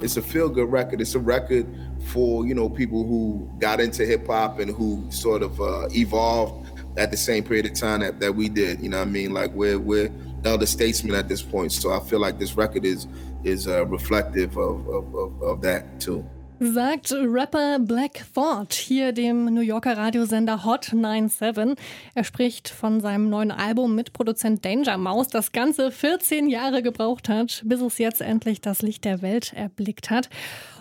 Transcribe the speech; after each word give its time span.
It's 0.00 0.16
a 0.16 0.22
feel 0.22 0.48
good 0.48 0.70
record. 0.70 1.00
It's 1.00 1.14
a 1.14 1.18
record 1.18 1.66
for, 2.06 2.46
you 2.46 2.54
know, 2.54 2.68
people 2.68 3.04
who 3.04 3.50
got 3.58 3.80
into 3.80 4.06
hip 4.06 4.26
hop 4.26 4.60
and 4.60 4.70
who 4.70 5.04
sort 5.10 5.42
of 5.42 5.60
uh, 5.60 5.88
evolved 5.90 6.70
at 6.96 7.10
the 7.10 7.16
same 7.16 7.44
period 7.44 7.66
of 7.66 7.74
time 7.74 8.00
that, 8.00 8.20
that 8.20 8.34
we 8.34 8.48
did. 8.48 8.80
You 8.80 8.90
know 8.90 8.98
what 8.98 9.08
I 9.08 9.10
mean? 9.10 9.32
Like 9.32 9.52
we're, 9.52 9.78
we're 9.78 10.10
elder 10.44 10.66
statesmen 10.66 11.14
at 11.14 11.28
this 11.28 11.42
point. 11.42 11.72
So 11.72 11.92
I 11.92 12.00
feel 12.00 12.20
like 12.20 12.38
this 12.38 12.54
record 12.56 12.84
is, 12.84 13.06
is 13.44 13.66
uh, 13.66 13.86
reflective 13.86 14.56
of, 14.56 14.86
of, 14.88 15.14
of, 15.14 15.42
of 15.42 15.60
that 15.62 16.00
too. 16.00 16.24
Sagt 16.60 17.12
Rapper 17.12 17.78
Black 17.78 18.24
Thought 18.34 18.74
hier 18.74 19.12
dem 19.12 19.44
New 19.44 19.60
Yorker 19.60 19.96
Radiosender 19.96 20.64
Hot 20.64 20.86
97. 20.86 21.78
Er 22.16 22.24
spricht 22.24 22.68
von 22.68 23.00
seinem 23.00 23.30
neuen 23.30 23.52
Album 23.52 23.94
mit 23.94 24.12
Produzent 24.12 24.64
Danger 24.64 24.98
Mouse, 24.98 25.28
das 25.28 25.52
ganze 25.52 25.92
14 25.92 26.48
Jahre 26.48 26.82
gebraucht 26.82 27.28
hat, 27.28 27.62
bis 27.64 27.80
es 27.80 27.98
jetzt 27.98 28.20
endlich 28.20 28.60
das 28.60 28.82
Licht 28.82 29.04
der 29.04 29.22
Welt 29.22 29.52
erblickt 29.52 30.10
hat. 30.10 30.30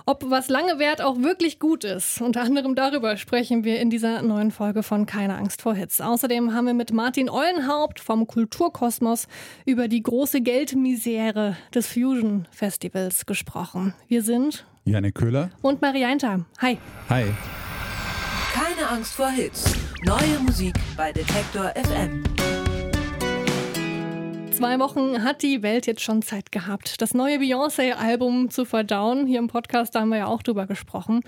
Ob 0.08 0.24
was 0.32 0.50
lange 0.50 0.80
währt 0.80 1.00
auch 1.00 1.20
wirklich 1.20 1.60
gut 1.60 1.84
ist. 1.84 2.22
Unter 2.22 2.42
anderem 2.42 2.74
darüber 2.74 3.16
sprechen 3.16 3.64
wir 3.64 3.80
in 3.80 3.92
dieser 3.92 4.24
neuen 4.24 4.50
Folge 4.50 4.82
von 4.82 5.06
Keine 5.06 5.36
Angst 5.36 5.62
vor 5.62 5.76
Hits. 5.76 6.02
Außerdem 6.02 6.56
haben 6.56 6.66
wir 6.66 6.74
mit 6.74 6.92
Martin 6.92 7.30
Eulenhaupt 7.30 8.00
vom 8.00 8.26
Kulturkosmos 8.26 9.28
über 9.66 9.88
die 9.88 10.02
große 10.02 10.42
Geldmisere 10.42 11.56
des 11.76 11.86
Fusion 11.86 12.48
Festivals 12.50 13.28
gesprochen. 13.28 13.94
Wir 14.08 14.24
sind 14.24 14.66
Janik 14.88 15.16
Köhler 15.16 15.50
und 15.62 15.82
Marianta. 15.82 16.46
Hi. 16.62 16.78
Hi. 17.10 17.26
Keine 18.54 18.88
Angst 18.90 19.16
vor 19.16 19.30
Hits. 19.30 19.76
Neue 20.06 20.40
Musik 20.40 20.76
bei 20.96 21.12
Detektor 21.12 21.74
FM. 21.76 22.24
Zwei 24.52 24.80
Wochen 24.80 25.24
hat 25.24 25.44
die 25.44 25.62
Welt 25.62 25.88
jetzt 25.88 26.02
schon 26.02 26.22
Zeit 26.22 26.54
gehabt, 26.54 27.02
das 27.02 27.14
neue 27.14 27.38
Beyoncé-Album 27.38 28.50
zu 28.50 28.64
verdauen. 28.64 29.28
Hier 29.28 29.40
im 29.40 29.50
Podcast 29.50 29.94
haben 29.94 30.08
wir 30.10 30.20
ja 30.20 30.28
auch 30.28 30.42
drüber 30.42 30.66
gesprochen. 30.68 31.20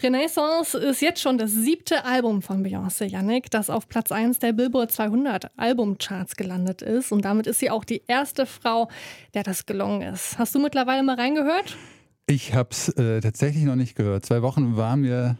Renaissance 0.00 0.78
ist 0.78 1.02
jetzt 1.02 1.20
schon 1.20 1.36
das 1.36 1.50
siebte 1.50 2.04
Album 2.04 2.42
von 2.42 2.64
Beyoncé, 2.64 3.06
Yannick, 3.06 3.50
das 3.50 3.70
auf 3.70 3.88
Platz 3.88 4.12
1 4.12 4.38
der 4.38 4.52
Billboard 4.52 4.92
200 4.92 5.50
Albumcharts 5.58 6.36
gelandet 6.36 6.80
ist. 6.80 7.10
Und 7.10 7.24
damit 7.24 7.48
ist 7.48 7.58
sie 7.58 7.70
auch 7.70 7.84
die 7.84 8.02
erste 8.06 8.46
Frau, 8.46 8.88
der 9.34 9.42
das 9.42 9.66
gelungen 9.66 10.00
ist. 10.00 10.38
Hast 10.38 10.54
du 10.54 10.60
mittlerweile 10.60 11.02
mal 11.02 11.16
reingehört? 11.16 11.76
Ich 12.30 12.54
habe 12.54 12.68
es 12.70 12.88
äh, 12.90 13.20
tatsächlich 13.20 13.64
noch 13.64 13.74
nicht 13.74 13.96
gehört. 13.96 14.24
Zwei 14.24 14.40
Wochen 14.40 14.76
waren 14.76 15.00
mir 15.00 15.36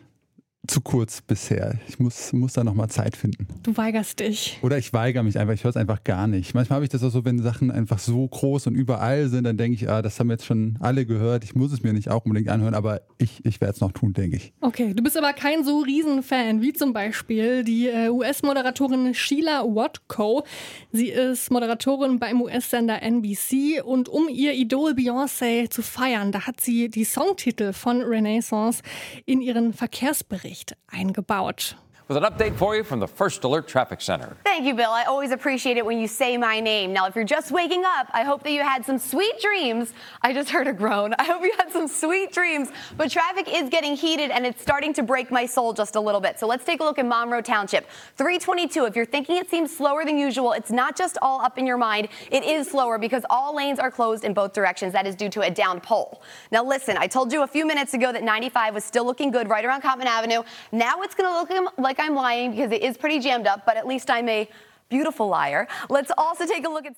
zu 0.66 0.83
kurz 0.83 1.22
bisher. 1.22 1.78
Ich 1.89 1.98
muss, 1.98 2.33
muss 2.33 2.53
da 2.53 2.62
nochmal 2.62 2.89
Zeit 2.91 3.16
finden. 3.16 3.47
Du 3.62 3.77
weigerst 3.77 4.20
dich. 4.20 4.58
Oder 4.62 4.77
ich 4.77 4.92
weigere 4.92 5.22
mich 5.22 5.39
einfach, 5.39 5.55
ich 5.55 5.64
höre 5.64 5.70
es 5.70 5.77
einfach 5.77 6.05
gar 6.05 6.27
nicht. 6.27 6.55
Manchmal 6.55 6.77
habe 6.77 6.84
ich 6.84 6.91
das 6.91 7.02
auch 7.02 7.11
so, 7.11 7.25
wenn 7.25 7.41
Sachen 7.41 7.70
einfach 7.70 7.98
so 7.98 8.28
groß 8.28 8.67
und 8.67 8.75
überall 8.75 9.28
sind, 9.28 9.44
dann 9.44 9.56
denke 9.56 9.75
ich, 9.75 9.89
ah, 9.89 10.02
das 10.02 10.20
haben 10.20 10.30
jetzt 10.30 10.44
schon 10.44 10.77
alle 10.80 11.06
gehört, 11.06 11.44
ich 11.44 11.55
muss 11.55 11.72
es 11.72 11.83
mir 11.83 11.94
nicht 11.94 12.11
auch 12.11 12.27
unbedingt 12.27 12.50
anhören, 12.50 12.75
aber 12.75 13.00
ich, 13.17 13.44
ich 13.44 13.61
werde 13.61 13.75
es 13.75 13.80
noch 13.80 13.92
tun, 13.92 14.12
denke 14.12 14.36
ich. 14.36 14.52
Okay, 14.61 14.92
du 14.92 15.02
bist 15.02 15.17
aber 15.17 15.33
kein 15.33 15.64
so 15.64 15.78
Riesenfan 15.78 16.61
wie 16.61 16.74
zum 16.74 16.92
Beispiel 16.92 17.64
die 17.64 17.89
äh, 17.89 18.11
US-Moderatorin 18.11 19.14
Sheila 19.14 19.64
Watko. 19.64 20.45
Sie 20.92 21.08
ist 21.08 21.50
Moderatorin 21.50 22.19
beim 22.19 22.42
US-Sender 22.42 23.02
NBC 23.02 23.83
und 23.83 24.11
um 24.11 24.28
ihr 24.28 24.52
Idol 24.52 24.92
Beyoncé 24.92 25.70
zu 25.70 25.83
feiern, 25.83 26.33
da 26.33 26.47
hat 26.47 26.61
sie 26.61 26.91
die 26.91 27.05
Songtitel 27.05 27.72
von 27.72 28.02
Renaissance 28.02 28.83
in 29.24 29.41
ihren 29.41 29.72
Verkehrsbericht 29.72 30.50
Bericht 30.51 30.77
eingebaut. 30.89 31.77
With 32.11 32.16
an 32.16 32.25
update 32.25 32.56
for 32.56 32.75
you 32.75 32.83
from 32.83 32.98
the 32.98 33.06
First 33.06 33.44
Alert 33.44 33.69
Traffic 33.69 34.00
Center. 34.00 34.36
Thank 34.42 34.64
you, 34.64 34.75
Bill. 34.75 34.91
I 34.91 35.05
always 35.05 35.30
appreciate 35.30 35.77
it 35.77 35.86
when 35.86 36.00
you 36.00 36.08
say 36.08 36.36
my 36.36 36.58
name. 36.58 36.92
Now, 36.92 37.06
if 37.06 37.14
you're 37.14 37.22
just 37.22 37.52
waking 37.52 37.84
up, 37.86 38.08
I 38.11 38.25
hope 38.25 38.42
that 38.42 38.50
you 38.50 38.62
had 38.62 38.84
some 38.84 38.98
sweet 38.98 39.41
dreams. 39.41 39.92
I 40.20 40.33
just 40.33 40.50
heard 40.50 40.67
a 40.67 40.72
groan. 40.72 41.14
I 41.20 41.22
hope 41.22 41.44
you 41.44 41.52
had 41.56 41.70
some 41.70 41.86
sweet 41.86 42.33
dreams. 42.33 42.70
But 42.97 43.12
traffic 43.12 43.47
is 43.48 43.69
getting 43.69 43.94
heated 43.94 44.33
and 44.33 44.44
it's 44.44 44.61
starting 44.61 44.92
to 44.94 45.05
break 45.05 45.30
my 45.30 45.47
soul 45.47 45.72
just 45.72 45.94
a 45.94 46.00
little 46.00 46.20
bit. 46.20 46.36
So 46.41 46.48
let's 46.48 46.64
take 46.64 46.80
a 46.80 46.83
look 46.83 46.98
at 46.98 47.06
Monroe 47.06 47.42
Township. 47.42 47.89
322. 48.17 48.86
If 48.86 48.96
you're 48.96 49.06
thinking 49.06 49.36
it 49.36 49.48
seems 49.48 49.74
slower 49.74 50.05
than 50.05 50.18
usual, 50.18 50.51
it's 50.51 50.73
not 50.73 50.96
just 50.96 51.17
all 51.23 51.40
up 51.40 51.58
in 51.58 51.64
your 51.64 51.79
mind. 51.79 52.08
It 52.33 52.42
is 52.42 52.68
slower 52.68 52.98
because 52.98 53.23
all 53.30 53.55
lanes 53.55 53.79
are 53.79 53.92
closed 53.92 54.24
in 54.24 54.35
both 54.35 54.52
directions. 54.52 54.92
That 54.95 55.06
is 55.06 55.14
due 55.14 55.29
to 55.29 55.42
a 55.42 55.51
down 55.51 55.80
pole. 55.80 56.23
Now, 56.51 56.64
listen, 56.64 56.96
I 56.98 57.06
told 57.06 57.33
you 57.33 57.45
a 57.45 57.46
few 57.46 57.64
minutes 57.64 57.95
ago 57.95 58.11
that 58.11 58.24
95 58.24 58.74
was 58.74 58.83
still 58.83 59.05
looking 59.05 59.30
good 59.30 59.48
right 59.48 59.64
around 59.64 59.83
Common 59.83 60.08
Avenue. 60.08 60.42
Now 60.73 61.02
it's 61.02 61.14
going 61.14 61.30
to 61.30 61.55
look 61.55 61.79
like 61.79 61.99
I'm 62.00 62.14
lying 62.14 62.52
because 62.52 62.74
it 62.74 62.83
is 62.83 62.96
pretty 62.96 63.20
jammed 63.20 63.46
up, 63.46 63.64
but 63.66 63.77
at 63.77 63.86
least 63.86 64.08
I'm 64.11 64.28
a 64.28 64.48
beautiful 64.88 65.28
liar. 65.28 65.66
Let's 65.88 66.11
also 66.16 66.46
take 66.46 66.66
a 66.66 66.70
look 66.70 66.86
at. 66.86 66.94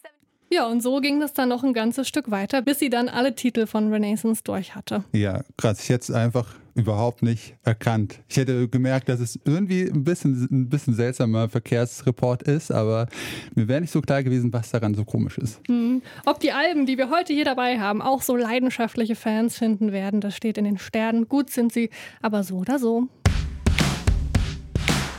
Ja, 0.51 0.67
und 0.67 0.83
so 0.83 1.01
ging 1.01 1.19
das 1.19 1.33
dann 1.33 1.49
noch 1.49 1.65
ein 1.65 1.73
ganzes 1.73 2.07
Stück 2.07 2.31
weiter, 2.31 2.61
bis 2.61 2.79
sie 2.79 2.91
dann 2.91 3.09
alle 3.09 3.35
Titel 3.35 3.67
von 3.67 3.91
Renaissance 3.91 4.43
durch 4.45 4.75
hatte. 4.75 5.03
Ja, 5.13 5.45
krass. 5.57 5.83
Ich 5.83 5.89
hätte 5.89 6.03
es 6.03 6.11
einfach 6.11 6.47
überhaupt 6.75 7.23
nicht 7.23 7.55
erkannt. 7.65 8.21
Ich 8.29 8.37
hätte 8.37 8.69
gemerkt, 8.69 9.09
dass 9.09 9.21
es 9.21 9.41
irgendwie 9.47 9.85
ein 9.85 10.05
bisschen 10.05 10.49
ein 10.51 10.69
bisschen 10.69 10.95
seltsamer 10.95 11.49
Verkehrsreport 11.49 12.43
ist, 12.43 12.71
aber 12.71 13.09
mir 13.55 13.67
wäre 13.67 13.81
nicht 13.81 13.93
so 13.93 14.03
klar 14.03 14.23
gewesen, 14.23 14.53
was 14.53 14.71
daran 14.71 14.95
so 14.95 15.07
komisch 15.07 15.39
ist. 15.39 15.67
Mhm. 15.71 16.03
Ob 16.27 16.41
die 16.41 16.53
Alben, 16.53 16.85
die 16.85 16.99
wir 16.99 17.09
heute 17.09 17.33
hier 17.33 17.47
dabei 17.47 17.79
haben, 17.79 18.03
auch 18.03 18.21
so 18.21 18.37
leidenschaftliche 18.37 19.17
Fans 19.17 19.57
finden 19.57 19.91
werden, 19.93 20.21
das 20.21 20.37
steht 20.37 20.59
in 20.59 20.65
den 20.65 20.79
Sternen. 20.79 21.29
Gut 21.29 21.49
sind 21.49 21.73
sie, 21.73 21.89
aber 22.21 22.43
so 22.43 22.57
oder 22.57 22.79
so. 22.79 23.09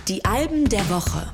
Die 0.09 0.25
Alben 0.25 0.67
der 0.67 0.81
Woche. 0.89 1.31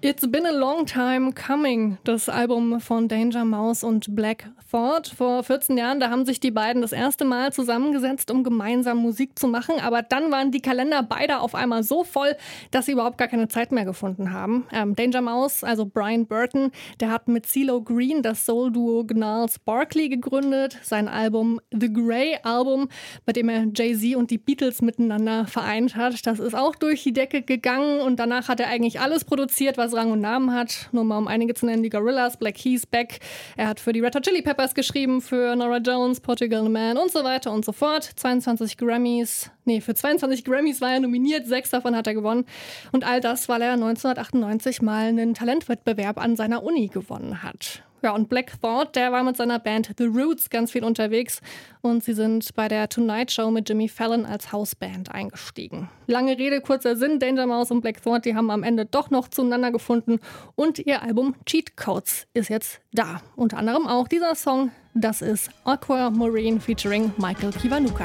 It's 0.00 0.28
been 0.28 0.44
a 0.44 0.50
long 0.50 0.86
time 0.86 1.32
coming, 1.32 1.96
das 2.02 2.28
Album 2.28 2.80
von 2.80 3.06
Danger 3.06 3.44
Mouse 3.44 3.84
und 3.84 4.16
Black 4.16 4.50
Thought. 4.70 5.08
Vor 5.08 5.42
14 5.42 5.76
Jahren, 5.76 5.98
da 5.98 6.10
haben 6.10 6.24
sich 6.24 6.38
die 6.38 6.52
beiden 6.52 6.80
das 6.80 6.92
erste 6.92 7.24
Mal 7.24 7.52
zusammengesetzt, 7.52 8.30
um 8.30 8.44
gemeinsam 8.44 8.98
Musik 8.98 9.36
zu 9.36 9.48
machen. 9.48 9.80
Aber 9.80 10.02
dann 10.02 10.30
waren 10.30 10.52
die 10.52 10.60
Kalender 10.60 11.02
beider 11.02 11.42
auf 11.42 11.56
einmal 11.56 11.82
so 11.82 12.04
voll, 12.04 12.36
dass 12.70 12.86
sie 12.86 12.92
überhaupt 12.92 13.18
gar 13.18 13.26
keine 13.26 13.48
Zeit 13.48 13.72
mehr 13.72 13.84
gefunden 13.84 14.32
haben. 14.32 14.68
Ähm, 14.72 14.94
Danger 14.94 15.22
Mouse, 15.22 15.64
also 15.64 15.84
Brian 15.84 16.26
Burton, 16.26 16.70
der 17.00 17.10
hat 17.10 17.26
mit 17.26 17.46
CeeLo 17.46 17.82
Green 17.82 18.22
das 18.22 18.44
Soul-Duo 18.44 19.04
Gnarls 19.04 19.58
Barkley 19.58 20.08
gegründet. 20.08 20.78
Sein 20.82 21.08
Album 21.08 21.60
The 21.72 21.92
Grey 21.92 22.38
Album, 22.44 22.88
bei 23.26 23.32
dem 23.32 23.48
er 23.48 23.66
Jay-Z 23.74 24.14
und 24.14 24.30
die 24.30 24.38
Beatles 24.38 24.80
miteinander 24.80 25.46
vereint 25.48 25.96
hat, 25.96 26.24
das 26.24 26.38
ist 26.38 26.54
auch 26.54 26.76
durch 26.76 27.02
die 27.02 27.12
Decke 27.12 27.42
gegangen. 27.42 28.00
Und 28.00 28.20
danach 28.20 28.48
hat 28.48 28.60
er 28.60 28.68
eigentlich 28.68 29.00
alles 29.00 29.24
produziert, 29.24 29.76
was 29.76 29.88
was 29.88 29.98
Rang 29.98 30.12
und 30.12 30.20
Namen 30.20 30.52
hat. 30.52 30.88
Nur 30.92 31.04
mal 31.04 31.18
um 31.18 31.28
einige 31.28 31.54
zu 31.54 31.66
nennen, 31.66 31.82
die 31.82 31.88
Gorillas, 31.88 32.36
Black 32.36 32.56
Keys, 32.56 32.84
Beck. 32.86 33.20
Er 33.56 33.68
hat 33.68 33.80
für 33.80 33.92
die 33.92 34.00
Red 34.00 34.14
Hot 34.14 34.24
Chili 34.24 34.42
Peppers 34.42 34.57
geschrieben, 34.74 35.20
für 35.20 35.54
Nora 35.54 35.78
Jones, 35.78 36.20
Portugal 36.20 36.68
Man 36.68 36.98
und 36.98 37.12
so 37.12 37.22
weiter 37.22 37.52
und 37.52 37.64
so 37.64 37.72
fort. 37.72 38.02
22 38.02 38.76
Grammys, 38.76 39.50
nee, 39.64 39.80
für 39.80 39.94
22 39.94 40.44
Grammys 40.44 40.80
war 40.80 40.92
er 40.92 41.00
nominiert, 41.00 41.46
sechs 41.46 41.70
davon 41.70 41.94
hat 41.94 42.08
er 42.08 42.14
gewonnen. 42.14 42.44
Und 42.90 43.06
all 43.06 43.20
das, 43.20 43.48
weil 43.48 43.62
er 43.62 43.74
1998 43.74 44.82
mal 44.82 45.06
einen 45.06 45.34
Talentwettbewerb 45.34 46.18
an 46.18 46.34
seiner 46.34 46.64
Uni 46.64 46.88
gewonnen 46.88 47.42
hat. 47.42 47.82
Ja, 48.02 48.14
und 48.14 48.28
Black 48.28 48.60
Thought, 48.60 48.94
der 48.94 49.10
war 49.10 49.24
mit 49.24 49.36
seiner 49.36 49.58
Band 49.58 49.90
The 49.98 50.04
Roots 50.04 50.50
ganz 50.50 50.70
viel 50.70 50.84
unterwegs 50.84 51.40
und 51.80 52.04
sie 52.04 52.12
sind 52.12 52.54
bei 52.54 52.68
der 52.68 52.88
Tonight 52.88 53.32
Show 53.32 53.50
mit 53.50 53.68
Jimmy 53.68 53.88
Fallon 53.88 54.24
als 54.24 54.52
Hausband 54.52 55.10
eingestiegen. 55.10 55.88
Lange 56.06 56.38
Rede, 56.38 56.60
kurzer 56.60 56.94
Sinn, 56.94 57.18
Danger 57.18 57.46
Mouse 57.46 57.72
und 57.72 57.80
Black 57.80 58.02
Thought, 58.02 58.24
die 58.24 58.36
haben 58.36 58.50
am 58.50 58.62
Ende 58.62 58.86
doch 58.86 59.10
noch 59.10 59.28
zueinander 59.28 59.72
gefunden 59.72 60.20
und 60.54 60.78
ihr 60.78 61.02
Album 61.02 61.34
Cheat 61.44 61.76
Codes 61.76 62.28
ist 62.34 62.50
jetzt 62.50 62.80
da. 62.92 63.20
Unter 63.34 63.58
anderem 63.58 63.88
auch 63.88 64.06
dieser 64.06 64.36
Song, 64.36 64.70
das 64.94 65.20
ist 65.20 65.50
Aquamarine 65.64 66.60
featuring 66.60 67.12
Michael 67.18 67.50
Kiwanuka. 67.50 68.04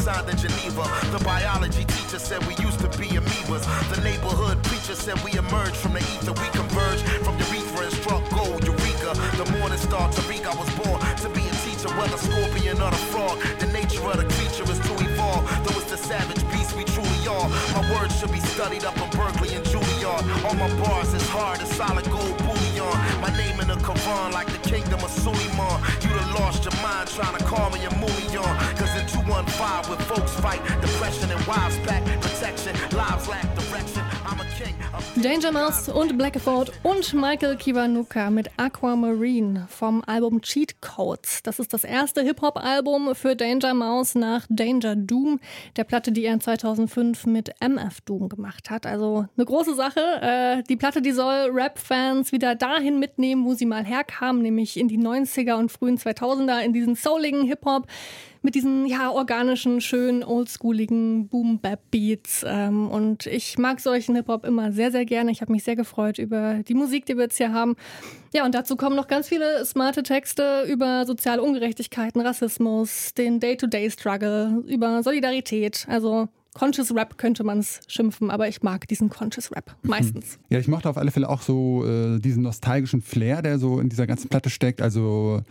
Signed 0.00 0.28
in 0.30 0.36
Geneva. 0.36 0.84
The 1.12 1.22
biology 1.22 1.84
teacher 1.84 2.18
said 2.18 2.40
we 2.46 2.54
used 2.64 2.80
to 2.80 2.88
be 2.98 3.08
amoebas. 3.20 3.64
The 3.94 4.00
neighborhood 4.02 4.62
preacher 4.64 4.94
said 4.94 5.16
we 5.22 5.32
emerged 5.36 5.76
from 5.76 5.92
the 5.92 6.00
ether. 6.00 6.32
We 6.32 6.48
converged 6.56 7.04
from 7.24 7.36
urethra 7.38 7.84
and 7.86 7.94
struck 8.00 8.24
gold, 8.30 8.64
Eureka. 8.64 9.12
The 9.36 9.46
morning 9.58 9.78
star, 9.78 10.08
Tariq, 10.10 10.44
I 10.48 10.54
was 10.56 10.70
born 10.80 10.98
to 11.24 11.28
be 11.36 11.44
a 11.46 11.54
teacher, 11.64 11.90
whether 11.98 12.16
scorpion 12.16 12.80
or 12.80 12.90
the 12.90 13.02
frog. 13.12 13.36
The 13.60 13.68
nature 13.78 14.02
of 14.08 14.16
the 14.16 14.28
creature 14.36 14.66
is 14.72 14.80
to 14.88 14.92
evolve. 15.04 15.44
Though 15.64 15.78
it's 15.80 15.90
the 15.90 15.98
savage 15.98 16.42
beast 16.50 16.72
we 16.76 16.84
truly 16.84 17.22
are. 17.28 17.48
My 17.76 17.84
words 17.92 18.18
should 18.18 18.32
be 18.32 18.40
studied 18.40 18.84
up 18.84 18.96
in 18.96 19.10
Berkeley 19.12 19.54
and 19.54 19.64
Juilliard. 19.64 20.24
All 20.44 20.54
my 20.54 20.70
bars 20.80 21.12
is 21.12 21.26
hard 21.28 21.60
as 21.60 21.70
solid 21.76 22.08
gold 22.10 22.36
like 23.88 24.46
the 24.48 24.68
kingdom 24.68 25.00
of 25.02 25.10
Suleiman. 25.10 25.80
You 26.02 26.10
done 26.10 26.34
lost 26.34 26.64
your 26.64 26.74
mind 26.82 27.08
trying 27.08 27.36
to 27.36 27.44
call 27.44 27.70
me 27.70 27.82
a 27.84 27.90
movie 27.96 28.36
on. 28.36 28.56
Cause 28.76 28.94
in 28.94 29.06
215 29.08 29.90
with 29.90 30.00
folks 30.06 30.34
fight, 30.34 30.62
depression 30.80 31.30
and 31.30 31.44
wives 31.46 31.78
pack, 31.80 32.04
protection, 32.20 32.76
lives 32.96 33.26
lack 33.26 33.46
direction. 33.56 34.04
I'm 34.24 34.38
a 34.40 34.44
king. 34.58 34.76
Danger 35.16 35.52
Mouse 35.52 35.88
und 35.88 36.16
Blackford 36.16 36.72
und 36.84 37.12
Michael 37.12 37.56
Kiwanuka 37.56 38.30
mit 38.30 38.48
Aquamarine 38.56 39.66
vom 39.68 40.02
Album 40.06 40.40
Cheat 40.40 40.80
Codes. 40.80 41.42
Das 41.42 41.58
ist 41.58 41.74
das 41.74 41.84
erste 41.84 42.22
Hip-Hop-Album 42.22 43.14
für 43.14 43.34
Danger 43.34 43.74
Mouse 43.74 44.14
nach 44.14 44.46
Danger 44.48 44.94
Doom, 44.96 45.40
der 45.76 45.84
Platte, 45.84 46.12
die 46.12 46.24
er 46.24 46.38
2005 46.38 47.26
mit 47.26 47.50
MF 47.60 48.00
Doom 48.02 48.28
gemacht 48.28 48.70
hat. 48.70 48.86
Also 48.86 49.26
eine 49.36 49.44
große 49.44 49.74
Sache. 49.74 50.00
Äh, 50.22 50.62
die 50.62 50.76
Platte, 50.76 51.02
die 51.02 51.12
soll 51.12 51.50
Rap-Fans 51.52 52.32
wieder 52.32 52.54
dahin 52.54 52.98
mitnehmen, 52.98 53.44
wo 53.44 53.54
sie 53.54 53.66
mal 53.66 53.84
herkamen, 53.84 54.40
nämlich 54.40 54.78
in 54.78 54.88
die 54.88 54.98
90er 54.98 55.54
und 55.54 55.72
frühen 55.72 55.98
2000er, 55.98 56.60
in 56.60 56.72
diesen 56.72 56.94
souligen 56.94 57.44
Hip-Hop 57.46 57.88
mit 58.42 58.54
diesen 58.54 58.86
ja 58.86 59.10
organischen, 59.10 59.80
schönen, 59.80 60.24
oldschooligen 60.24 61.28
Boom-Bap-Beats. 61.28 62.44
Ähm, 62.46 62.88
und 62.88 63.26
ich 63.26 63.58
mag 63.58 63.80
solchen 63.80 64.14
Hip-Hop 64.16 64.44
immer 64.44 64.72
sehr, 64.72 64.90
sehr 64.90 64.99
gerne. 65.06 65.30
Ich 65.30 65.40
habe 65.40 65.52
mich 65.52 65.64
sehr 65.64 65.76
gefreut 65.76 66.18
über 66.18 66.62
die 66.66 66.74
Musik, 66.74 67.06
die 67.06 67.16
wir 67.16 67.24
jetzt 67.24 67.36
hier 67.36 67.52
haben. 67.52 67.76
Ja, 68.32 68.44
und 68.44 68.54
dazu 68.54 68.76
kommen 68.76 68.96
noch 68.96 69.08
ganz 69.08 69.28
viele 69.28 69.64
smarte 69.64 70.02
Texte 70.02 70.64
über 70.68 71.04
soziale 71.06 71.42
Ungerechtigkeiten, 71.42 72.20
Rassismus, 72.20 73.14
den 73.14 73.40
Day-to-Day-Struggle, 73.40 74.64
über 74.66 75.02
Solidarität. 75.02 75.86
Also 75.88 76.28
Conscious 76.54 76.94
Rap 76.94 77.16
könnte 77.16 77.44
man 77.44 77.60
es 77.60 77.80
schimpfen, 77.86 78.30
aber 78.30 78.48
ich 78.48 78.62
mag 78.62 78.88
diesen 78.88 79.08
Conscious 79.08 79.52
Rap 79.52 79.76
meistens. 79.82 80.38
Ja, 80.48 80.58
ich 80.58 80.68
mochte 80.68 80.88
auf 80.88 80.96
alle 80.96 81.10
Fälle 81.10 81.28
auch 81.28 81.42
so 81.42 81.86
äh, 81.86 82.18
diesen 82.18 82.42
nostalgischen 82.42 83.02
Flair, 83.02 83.42
der 83.42 83.58
so 83.58 83.80
in 83.80 83.88
dieser 83.88 84.06
ganzen 84.06 84.28
Platte 84.28 84.50
steckt. 84.50 84.82
Also 84.82 85.42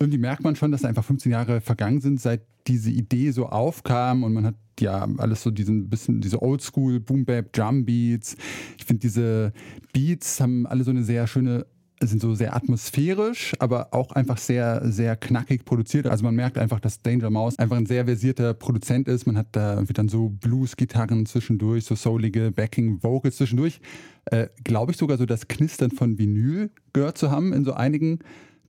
irgendwie 0.00 0.18
merkt 0.18 0.42
man 0.42 0.56
schon, 0.56 0.72
dass 0.72 0.84
einfach 0.84 1.04
15 1.04 1.30
Jahre 1.30 1.60
vergangen 1.60 2.00
sind, 2.00 2.20
seit 2.20 2.42
diese 2.66 2.90
Idee 2.90 3.30
so 3.30 3.46
aufkam 3.46 4.24
und 4.24 4.32
man 4.32 4.46
hat 4.46 4.54
ja 4.80 5.06
alles 5.18 5.42
so 5.42 5.50
diesen 5.50 5.90
bisschen 5.90 6.22
diese 6.22 6.40
Oldschool 6.40 7.00
Boom 7.00 7.26
Bap 7.26 7.52
Drum 7.52 7.84
Beats. 7.84 8.36
Ich 8.78 8.86
finde 8.86 9.00
diese 9.00 9.52
Beats 9.92 10.40
haben 10.40 10.66
alle 10.66 10.84
so 10.84 10.90
eine 10.90 11.04
sehr 11.04 11.26
schöne 11.26 11.66
sind 12.02 12.22
so 12.22 12.34
sehr 12.34 12.56
atmosphärisch, 12.56 13.52
aber 13.58 13.92
auch 13.92 14.12
einfach 14.12 14.38
sehr, 14.38 14.80
sehr 14.90 15.16
knackig 15.16 15.66
produziert. 15.66 16.06
Also 16.06 16.24
man 16.24 16.34
merkt 16.34 16.56
einfach, 16.56 16.80
dass 16.80 17.02
Danger 17.02 17.28
Mouse 17.28 17.58
einfach 17.58 17.76
ein 17.76 17.84
sehr 17.84 18.06
versierter 18.06 18.54
Produzent 18.54 19.06
ist. 19.06 19.26
Man 19.26 19.36
hat 19.36 19.48
da 19.52 19.74
irgendwie 19.74 19.92
dann 19.92 20.08
so 20.08 20.30
Blues-Gitarren 20.30 21.26
zwischendurch, 21.26 21.84
so 21.84 21.94
soulige 21.94 22.52
Backing-Vocals 22.52 23.36
zwischendurch. 23.36 23.80
Äh, 24.26 24.48
Glaube 24.64 24.92
ich 24.92 24.98
sogar 24.98 25.18
so 25.18 25.26
das 25.26 25.48
Knistern 25.48 25.90
von 25.90 26.16
Vinyl 26.18 26.70
gehört 26.94 27.18
zu 27.18 27.30
haben 27.30 27.52
in 27.52 27.64
so 27.64 27.74
einigen 27.74 28.20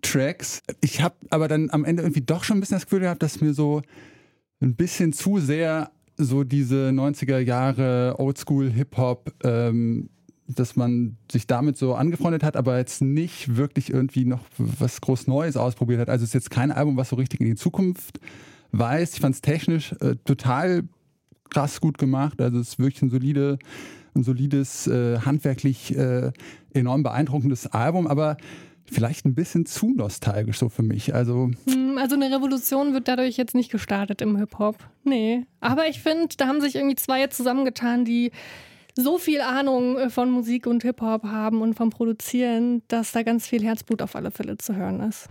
Tracks. 0.02 0.62
Ich 0.82 1.02
habe 1.02 1.16
aber 1.30 1.48
dann 1.48 1.70
am 1.72 1.86
Ende 1.86 2.04
irgendwie 2.04 2.22
doch 2.22 2.44
schon 2.44 2.58
ein 2.58 2.60
bisschen 2.60 2.76
das 2.76 2.86
Gefühl 2.86 3.02
gehabt, 3.02 3.24
dass 3.24 3.42
mir 3.42 3.54
so 3.54 3.82
ein 4.62 4.76
bisschen 4.76 5.14
zu 5.14 5.40
sehr 5.40 5.92
so 6.18 6.44
diese 6.44 6.90
90er 6.90 7.40
Jahre 7.40 8.16
Oldschool 8.20 8.72
Hip-Hop, 8.72 9.34
ähm, 9.44 10.10
dass 10.48 10.76
man 10.76 11.18
sich 11.32 11.48
damit 11.48 11.78
so 11.78 11.96
angefreundet 11.96 12.44
hat, 12.44 12.58
aber 12.58 12.78
jetzt 12.78 13.02
nicht 13.02 13.56
wirklich 13.56 13.92
irgendwie 13.92 14.26
noch 14.26 14.42
was 14.58 15.02
groß 15.02 15.28
Neues 15.28 15.58
ausprobiert 15.58 16.00
hat. 16.00 16.10
Also 16.10 16.24
es 16.24 16.30
ist 16.30 16.34
jetzt 16.34 16.52
kein 16.52 16.72
Album, 16.72 16.98
was 16.98 17.10
so 17.10 17.16
richtig 17.16 17.40
in 17.40 17.48
die 17.48 17.56
Zukunft 17.56 18.20
weist. 18.72 19.16
Ich 19.16 19.22
fand 19.22 19.36
es 19.36 19.42
technisch 19.42 19.94
äh, 20.00 20.16
total 20.26 20.84
krass 21.50 21.82
gut 21.82 21.98
gemacht. 21.98 22.42
Also 22.42 22.60
es 22.60 22.70
ist 22.70 22.80
wirklich 22.80 23.02
ein 23.02 23.10
solide, 23.10 23.60
ein 24.16 24.24
solides, 24.24 24.88
äh, 24.88 25.20
handwerklich 25.20 25.96
äh, 25.96 26.32
enorm 26.74 27.04
beeindruckendes 27.04 27.68
Album, 27.68 28.08
aber 28.08 28.38
vielleicht 28.86 29.26
ein 29.26 29.36
bisschen 29.36 29.66
zu 29.66 29.94
nostalgisch 29.94 30.60
so 30.60 30.70
für 30.70 30.84
mich. 30.84 31.14
Also, 31.14 31.52
hm, 31.68 31.98
also 31.98 32.16
eine 32.16 32.34
Revolution 32.34 32.94
wird 32.94 33.08
dadurch 33.08 33.38
jetzt 33.38 33.56
nicht 33.56 33.72
gestartet 33.72 34.22
im 34.22 34.38
Hip-Hop. 34.38 34.78
Nee. 35.04 35.46
Aber 35.60 35.88
ich 35.88 36.02
finde, 36.02 36.36
da 36.38 36.48
haben 36.48 36.62
sich 36.62 36.76
irgendwie 36.76 36.96
zwei 36.96 37.28
zusammengetan, 37.28 38.06
die 38.06 38.32
so 38.96 39.18
viel 39.18 39.42
Ahnung 39.42 39.98
äh, 39.98 40.10
von 40.10 40.32
Musik 40.32 40.68
und 40.68 40.84
Hip-Hop 40.84 41.24
haben 41.24 41.62
und 41.62 41.76
vom 41.76 41.90
Produzieren, 41.90 42.84
dass 42.88 43.12
da 43.12 43.24
ganz 43.24 43.48
viel 43.48 43.64
Herzblut 43.64 44.02
auf 44.02 44.16
alle 44.16 44.32
Fälle 44.32 44.58
zu 44.58 44.76
hören 44.76 45.02
ist. 45.02 45.30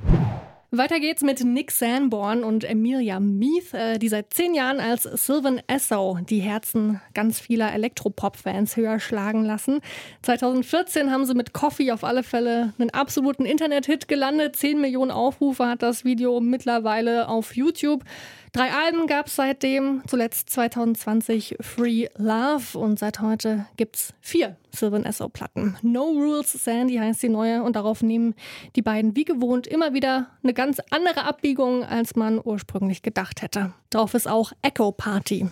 Weiter 0.73 1.01
geht's 1.01 1.23
mit 1.23 1.43
Nick 1.43 1.73
Sanborn 1.73 2.45
und 2.45 2.63
Emilia 2.63 3.19
Meath, 3.19 3.75
äh, 3.75 3.99
die 3.99 4.09
seit 4.09 4.33
zehn 4.33 4.55
Jahren 4.55 4.79
als 4.79 5.03
Sylvan 5.03 5.61
Esso 5.67 6.19
die 6.21 6.39
Herzen 6.39 7.01
ganz 7.13 7.41
vieler 7.41 7.75
Elektropop-Fans 7.75 8.77
höher 8.77 9.01
schlagen 9.01 9.45
lassen. 9.45 9.81
2014 10.23 11.11
haben 11.11 11.27
sie 11.27 11.35
mit 11.35 11.53
Coffee 11.53 11.91
auf 11.91 12.05
alle 12.05 12.23
Fälle 12.23 12.73
einen 12.79 12.91
absoluten 12.91 13.47
Internet-Hit 13.47 14.07
gelandet. 14.07 14.55
Zehn 14.55 14.81
Millionen 14.81 15.11
Aufrufe 15.11 15.67
hat 15.67 15.83
das 15.83 16.05
Video 16.05 16.41
mittlerweile 16.41 17.27
auf 17.27 17.57
YouTube. 17.57 18.05
Drei 18.52 18.73
Alben 18.73 19.06
gab 19.06 19.29
es 19.29 19.37
seitdem, 19.37 20.02
zuletzt 20.08 20.50
2020 20.50 21.56
Free 21.61 22.08
Love 22.17 22.76
und 22.79 22.99
seit 22.99 23.20
heute 23.20 23.67
gibt 23.76 23.94
es 23.97 24.12
vier 24.20 24.56
Sylvan 24.75 25.05
Esso 25.05 25.29
Platten. 25.29 25.76
No 25.82 26.02
Rules 26.02 26.52
Sandy 26.52 26.97
heißt 26.97 27.23
die 27.23 27.29
neue 27.29 27.62
und 27.62 27.76
darauf 27.76 28.02
nehmen 28.02 28.35
die 28.75 28.82
beiden 28.82 29.14
wie 29.14 29.25
gewohnt 29.25 29.69
immer 29.69 29.94
wieder 29.94 30.26
eine 30.43 30.52
ganz 30.52 30.81
andere 30.91 31.25
Abbiegung, 31.25 31.85
als 31.85 32.17
man 32.17 32.41
ursprünglich 32.43 33.02
gedacht 33.02 33.41
hätte. 33.43 33.73
Drauf 33.91 34.14
ist 34.14 34.26
auch 34.26 34.52
Echo 34.62 34.91
Party. 34.91 35.47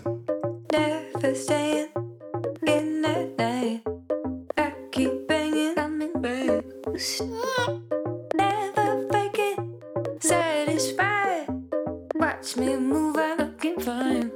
Never 0.72 1.34
staying 1.36 1.86
in 2.66 3.04
the 3.04 3.28
night. 3.36 3.82
I 4.58 4.72
keep 4.90 5.28
banging, 5.28 5.76
coming 5.76 6.12
back. 6.20 6.64
Never 7.20 7.97
me 12.56 12.76
move, 12.76 13.16
I 13.16 13.34
look 13.34 13.82
fine. 13.82 14.27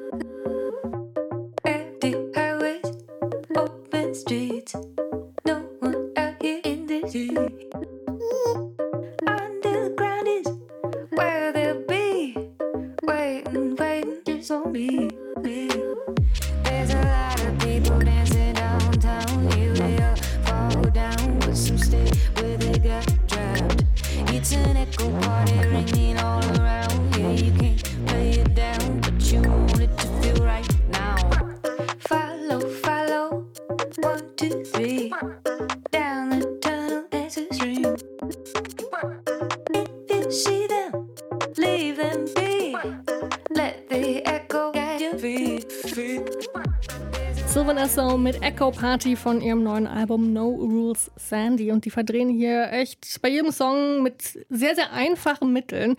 Party 48.83 49.15
von 49.15 49.41
ihrem 49.41 49.63
neuen 49.63 49.87
Album 49.87 50.33
No 50.33 50.49
Rules 50.49 51.13
Sandy. 51.15 51.71
Und 51.71 51.85
die 51.85 51.91
verdrehen 51.91 52.29
hier 52.29 52.73
echt 52.73 53.23
bei 53.23 53.29
jedem 53.29 53.53
Song 53.53 54.03
mit 54.03 54.45
sehr, 54.51 54.75
sehr 54.75 54.93
einfachen 54.93 55.53
Mitteln. 55.53 55.95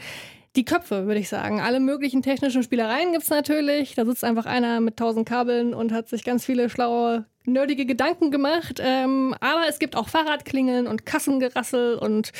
Die 0.57 0.65
Köpfe, 0.65 1.07
würde 1.07 1.21
ich 1.21 1.29
sagen. 1.29 1.61
Alle 1.61 1.79
möglichen 1.79 2.21
technischen 2.21 2.61
Spielereien 2.61 3.13
gibt 3.13 3.23
es 3.23 3.29
natürlich. 3.29 3.95
Da 3.95 4.03
sitzt 4.03 4.25
einfach 4.25 4.45
einer 4.45 4.81
mit 4.81 4.97
tausend 4.97 5.25
Kabeln 5.25 5.73
und 5.73 5.93
hat 5.93 6.09
sich 6.09 6.25
ganz 6.25 6.43
viele 6.43 6.69
schlaue, 6.69 7.25
nerdige 7.45 7.85
Gedanken 7.85 8.31
gemacht. 8.31 8.81
Ähm, 8.83 9.33
aber 9.39 9.69
es 9.69 9.79
gibt 9.79 9.95
auch 9.95 10.09
Fahrradklingeln 10.09 10.85
und 10.85 11.05
Kassengerassel 11.05 11.95
und 11.95 12.33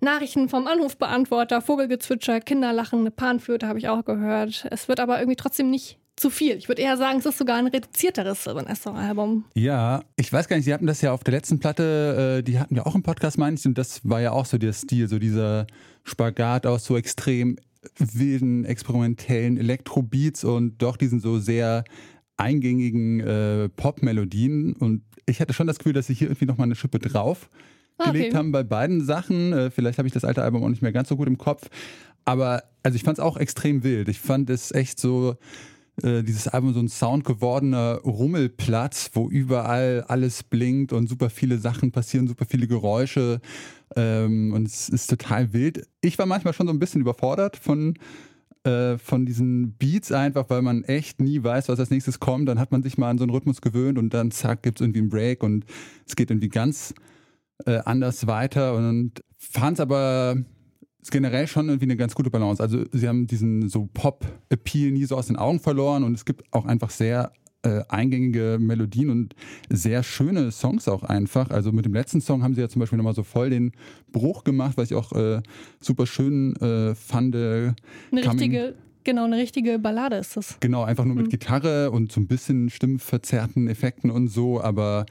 Nachrichten 0.00 0.48
vom 0.48 0.68
Anrufbeantworter, 0.68 1.60
Vogelgezwitscher, 1.60 2.40
Kinderlachen, 2.40 3.00
eine 3.00 3.10
Panflöte 3.10 3.68
habe 3.68 3.78
ich 3.78 3.90
auch 3.90 4.06
gehört. 4.06 4.66
Es 4.70 4.88
wird 4.88 5.00
aber 5.00 5.18
irgendwie 5.18 5.36
trotzdem 5.36 5.68
nicht 5.68 5.98
zu 6.22 6.30
viel. 6.30 6.56
Ich 6.56 6.68
würde 6.68 6.80
eher 6.80 6.96
sagen, 6.96 7.18
es 7.18 7.26
ist 7.26 7.36
sogar 7.36 7.56
ein 7.58 7.66
reduzierteres 7.66 8.44
Sylvan 8.44 8.66
Esso-Album. 8.66 9.44
Ja, 9.54 10.02
ich 10.16 10.32
weiß 10.32 10.48
gar 10.48 10.56
nicht, 10.56 10.64
Sie 10.64 10.72
hatten 10.72 10.86
das 10.86 11.02
ja 11.02 11.12
auf 11.12 11.24
der 11.24 11.32
letzten 11.34 11.58
Platte, 11.58 12.38
äh, 12.38 12.42
die 12.42 12.58
hatten 12.58 12.74
wir 12.74 12.86
auch 12.86 12.94
im 12.94 13.02
Podcast, 13.02 13.36
meine 13.36 13.56
ich, 13.56 13.66
und 13.66 13.76
das 13.76 14.00
war 14.08 14.20
ja 14.20 14.32
auch 14.32 14.46
so 14.46 14.56
der 14.56 14.72
Stil, 14.72 15.08
so 15.08 15.18
dieser 15.18 15.66
Spagat 16.04 16.66
aus 16.66 16.84
so 16.84 16.96
extrem 16.96 17.56
wilden, 17.98 18.64
experimentellen 18.64 19.58
Elektrobeats 19.58 20.44
und 20.44 20.80
doch 20.80 20.96
diesen 20.96 21.20
so 21.20 21.38
sehr 21.38 21.84
eingängigen 22.36 23.20
äh, 23.20 23.68
Pop-Melodien. 23.68 24.74
Und 24.74 25.02
ich 25.26 25.40
hatte 25.40 25.52
schon 25.52 25.66
das 25.66 25.78
Gefühl, 25.78 25.92
dass 25.92 26.06
sie 26.06 26.14
hier 26.14 26.28
irgendwie 26.28 26.46
nochmal 26.46 26.66
eine 26.66 26.74
Schippe 26.76 26.98
drauf 26.98 27.50
Ah, 27.98 28.04
okay. 28.08 28.12
gelegt 28.12 28.34
haben 28.34 28.52
bei 28.52 28.62
beiden 28.62 29.04
Sachen. 29.04 29.52
Äh, 29.52 29.70
vielleicht 29.70 29.98
habe 29.98 30.08
ich 30.08 30.14
das 30.14 30.24
alte 30.24 30.42
Album 30.42 30.62
auch 30.64 30.68
nicht 30.68 30.82
mehr 30.82 30.92
ganz 30.92 31.08
so 31.08 31.16
gut 31.16 31.28
im 31.28 31.36
Kopf. 31.36 31.68
Aber 32.24 32.62
also 32.82 32.96
ich 32.96 33.02
fand 33.02 33.18
es 33.18 33.24
auch 33.24 33.36
extrem 33.36 33.82
wild. 33.84 34.08
Ich 34.08 34.18
fand 34.20 34.48
es 34.48 34.72
echt 34.72 34.98
so, 34.98 35.36
äh, 36.02 36.22
dieses 36.22 36.48
Album 36.48 36.72
so 36.72 36.80
ein 36.80 36.88
Sound 36.88 37.24
gewordener 37.24 38.00
Rummelplatz, 38.04 39.10
wo 39.14 39.28
überall 39.28 40.04
alles 40.08 40.42
blinkt 40.42 40.92
und 40.92 41.08
super 41.08 41.28
viele 41.28 41.58
Sachen 41.58 41.92
passieren, 41.92 42.28
super 42.28 42.46
viele 42.46 42.66
Geräusche. 42.66 43.40
Ähm, 43.94 44.52
und 44.54 44.66
es 44.66 44.88
ist 44.88 45.10
total 45.10 45.52
wild. 45.52 45.86
Ich 46.00 46.18
war 46.18 46.26
manchmal 46.26 46.54
schon 46.54 46.66
so 46.66 46.72
ein 46.72 46.78
bisschen 46.78 47.02
überfordert 47.02 47.56
von 47.56 47.94
äh, 48.64 48.96
von 48.96 49.26
diesen 49.26 49.72
Beats 49.72 50.12
einfach, 50.12 50.48
weil 50.48 50.62
man 50.62 50.84
echt 50.84 51.20
nie 51.20 51.42
weiß, 51.42 51.68
was 51.68 51.80
als 51.80 51.90
nächstes 51.90 52.20
kommt. 52.20 52.48
Dann 52.48 52.60
hat 52.60 52.70
man 52.70 52.82
sich 52.82 52.96
mal 52.96 53.10
an 53.10 53.18
so 53.18 53.24
einen 53.24 53.32
Rhythmus 53.32 53.60
gewöhnt 53.60 53.98
und 53.98 54.14
dann 54.14 54.30
zack, 54.30 54.62
gibt 54.62 54.78
es 54.78 54.84
irgendwie 54.84 55.00
einen 55.00 55.08
Break 55.08 55.42
und 55.42 55.64
es 56.06 56.14
geht 56.14 56.30
irgendwie 56.30 56.48
ganz 56.48 56.94
äh, 57.66 57.78
anders 57.84 58.26
weiter 58.28 58.76
und 58.76 59.22
fand 59.36 59.78
es 59.78 59.80
aber 59.80 60.36
ist 61.02 61.10
generell 61.10 61.48
schon 61.48 61.68
irgendwie 61.68 61.86
eine 61.86 61.96
ganz 61.96 62.14
gute 62.14 62.30
Balance. 62.30 62.62
Also 62.62 62.84
sie 62.92 63.08
haben 63.08 63.26
diesen 63.26 63.68
so 63.68 63.88
Pop-Appeal 63.92 64.92
nie 64.92 65.04
so 65.04 65.16
aus 65.16 65.26
den 65.26 65.36
Augen 65.36 65.58
verloren 65.58 66.04
und 66.04 66.14
es 66.14 66.24
gibt 66.24 66.44
auch 66.52 66.64
einfach 66.64 66.90
sehr 66.90 67.32
äh, 67.64 67.82
eingängige 67.88 68.58
Melodien 68.60 69.10
und 69.10 69.34
sehr 69.68 70.02
schöne 70.02 70.52
Songs 70.52 70.88
auch 70.88 71.02
einfach. 71.02 71.50
Also 71.50 71.72
mit 71.72 71.84
dem 71.84 71.94
letzten 71.94 72.20
Song 72.20 72.42
haben 72.42 72.54
sie 72.54 72.60
ja 72.60 72.68
zum 72.68 72.80
Beispiel 72.80 72.96
nochmal 72.96 73.14
so 73.14 73.24
voll 73.24 73.50
den 73.50 73.72
Bruch 74.12 74.44
gemacht, 74.44 74.76
was 74.76 74.90
ich 74.90 74.96
auch 74.96 75.12
äh, 75.12 75.42
super 75.80 76.06
schön 76.06 76.56
äh, 76.56 76.94
fand. 76.94 77.34
Eine 77.34 77.74
richtige, 78.12 78.74
genau, 79.04 79.24
eine 79.24 79.36
richtige 79.36 79.78
Ballade 79.78 80.16
ist 80.16 80.36
das. 80.36 80.56
Genau, 80.60 80.84
einfach 80.84 81.04
nur 81.04 81.16
mit 81.16 81.26
mhm. 81.26 81.30
Gitarre 81.30 81.90
und 81.90 82.12
so 82.12 82.20
ein 82.20 82.26
bisschen 82.26 82.70
stimmverzerrten 82.70 83.68
Effekten 83.68 84.10
und 84.10 84.28
so, 84.28 84.60
aber 84.60 85.06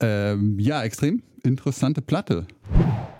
ähm, 0.00 0.58
ja, 0.58 0.82
extrem 0.82 1.22
interessante 1.42 2.02
Platte. 2.02 2.46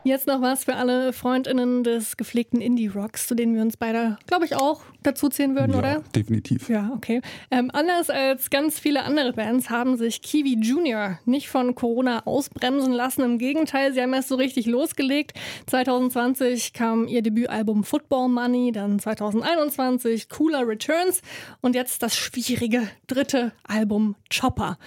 Jetzt 0.07 0.29
noch 0.29 0.41
was 0.41 0.63
für 0.63 0.77
alle 0.77 1.13
FreundInnen 1.13 1.83
des 1.83 2.17
gepflegten 2.17 2.61
Indie-Rocks, 2.61 3.27
zu 3.27 3.35
denen 3.35 3.57
wir 3.57 3.63
uns 3.63 3.77
beide, 3.77 4.19
glaube 4.27 4.45
ich, 4.45 4.55
auch 4.55 4.83
dazu 5.03 5.29
zählen 5.29 5.57
würden, 5.57 5.73
ja, 5.73 5.79
oder? 5.79 6.05
definitiv. 6.15 6.69
Ja, 6.69 6.93
okay. 6.95 7.21
Ähm, 7.51 7.73
anders 7.73 8.09
als 8.09 8.51
ganz 8.51 8.79
viele 8.79 9.03
andere 9.03 9.33
Bands 9.33 9.69
haben 9.69 9.97
sich 9.97 10.23
Kiwi 10.23 10.61
Junior 10.61 11.19
nicht 11.25 11.49
von 11.49 11.75
Corona 11.75 12.25
ausbremsen 12.25 12.93
lassen. 12.93 13.23
Im 13.23 13.39
Gegenteil, 13.39 13.95
sie 13.95 14.01
haben 14.01 14.15
erst 14.15 14.29
so 14.29 14.37
richtig 14.37 14.67
losgelegt. 14.67 15.37
2020 15.67 16.73
kam 16.73 17.09
ihr 17.09 17.23
Debütalbum 17.23 17.83
Football 17.83 18.29
Money, 18.29 18.71
dann 18.71 19.01
2021 19.01 20.29
Cooler 20.29 20.69
Returns 20.69 21.21
und 21.63 21.75
jetzt 21.75 22.05
das 22.05 22.15
schwierige 22.15 22.89
dritte 23.09 23.51
Album 23.65 24.15
Chopper. 24.33 24.79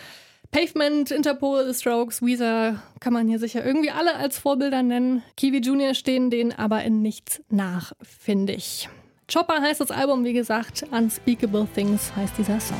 Pavement, 0.51 1.11
Interpol, 1.11 1.67
The 1.67 1.79
Strokes, 1.79 2.23
Weezer 2.23 2.81
kann 2.99 3.13
man 3.13 3.27
hier 3.27 3.37
sicher 3.37 3.63
irgendwie 3.63 3.91
alle 3.91 4.15
als 4.15 4.39
Vorbilder 4.39 4.81
nennen. 4.81 5.21
Kiwi 5.37 5.59
Junior 5.59 5.93
stehen 5.93 6.31
denen 6.31 6.51
aber 6.51 6.83
in 6.83 7.03
nichts 7.03 7.41
nach, 7.49 7.93
finde 8.01 8.53
ich. 8.53 8.89
Chopper 9.31 9.61
heißt 9.61 9.79
das 9.79 9.91
Album, 9.91 10.23
wie 10.23 10.33
gesagt, 10.33 10.85
Unspeakable 10.89 11.67
Things 11.75 12.11
heißt 12.15 12.35
dieser 12.39 12.59
Song. 12.59 12.79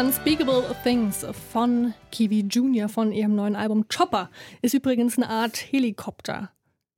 Unspeakable 0.00 0.64
Things 0.82 1.26
von 1.52 1.92
Kiwi 2.10 2.46
Junior 2.50 2.88
von 2.88 3.12
ihrem 3.12 3.34
neuen 3.34 3.54
Album 3.54 3.86
Chopper 3.88 4.30
ist 4.62 4.72
übrigens 4.72 5.18
eine 5.18 5.28
Art 5.28 5.58
Helikopter. 5.58 6.50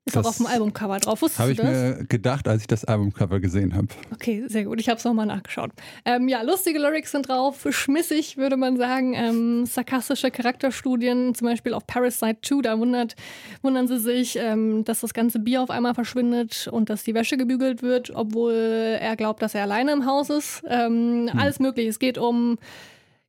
Ist 0.04 0.16
das 0.16 0.26
auch 0.26 0.30
auf 0.30 0.36
dem 0.38 0.46
Albumcover 0.46 0.98
drauf. 0.98 1.22
Wusstest 1.22 1.38
Habe 1.38 1.52
ich 1.52 1.62
mir 1.62 2.04
gedacht, 2.08 2.48
als 2.48 2.62
ich 2.62 2.66
das 2.66 2.84
Albumcover 2.84 3.38
gesehen 3.38 3.76
habe. 3.76 3.86
Okay, 4.12 4.42
sehr 4.48 4.64
gut. 4.64 4.80
Ich 4.80 4.88
habe 4.88 4.98
es 4.98 5.04
nochmal 5.04 5.26
nachgeschaut. 5.26 5.70
Ähm, 6.04 6.28
ja, 6.28 6.42
lustige 6.42 6.80
Lyrics 6.80 7.12
sind 7.12 7.28
drauf, 7.28 7.64
schmissig, 7.70 8.36
würde 8.36 8.56
man 8.56 8.76
sagen. 8.76 9.14
Ähm, 9.14 9.64
sarkastische 9.64 10.32
Charakterstudien, 10.32 11.36
zum 11.36 11.46
Beispiel 11.46 11.72
auf 11.72 11.86
Parasite 11.86 12.38
2, 12.42 12.62
da 12.62 12.78
wundert, 12.80 13.14
wundern 13.62 13.86
sie 13.86 14.00
sich, 14.00 14.36
ähm, 14.36 14.84
dass 14.84 15.02
das 15.02 15.14
ganze 15.14 15.38
Bier 15.38 15.62
auf 15.62 15.70
einmal 15.70 15.94
verschwindet 15.94 16.68
und 16.72 16.90
dass 16.90 17.04
die 17.04 17.14
Wäsche 17.14 17.36
gebügelt 17.36 17.82
wird, 17.82 18.10
obwohl 18.12 18.98
er 19.00 19.14
glaubt, 19.14 19.40
dass 19.40 19.54
er 19.54 19.62
alleine 19.62 19.92
im 19.92 20.04
Haus 20.04 20.30
ist. 20.30 20.64
Ähm, 20.66 21.28
hm. 21.30 21.38
Alles 21.38 21.60
mögliche. 21.60 21.88
Es 21.88 22.00
geht 22.00 22.18
um 22.18 22.58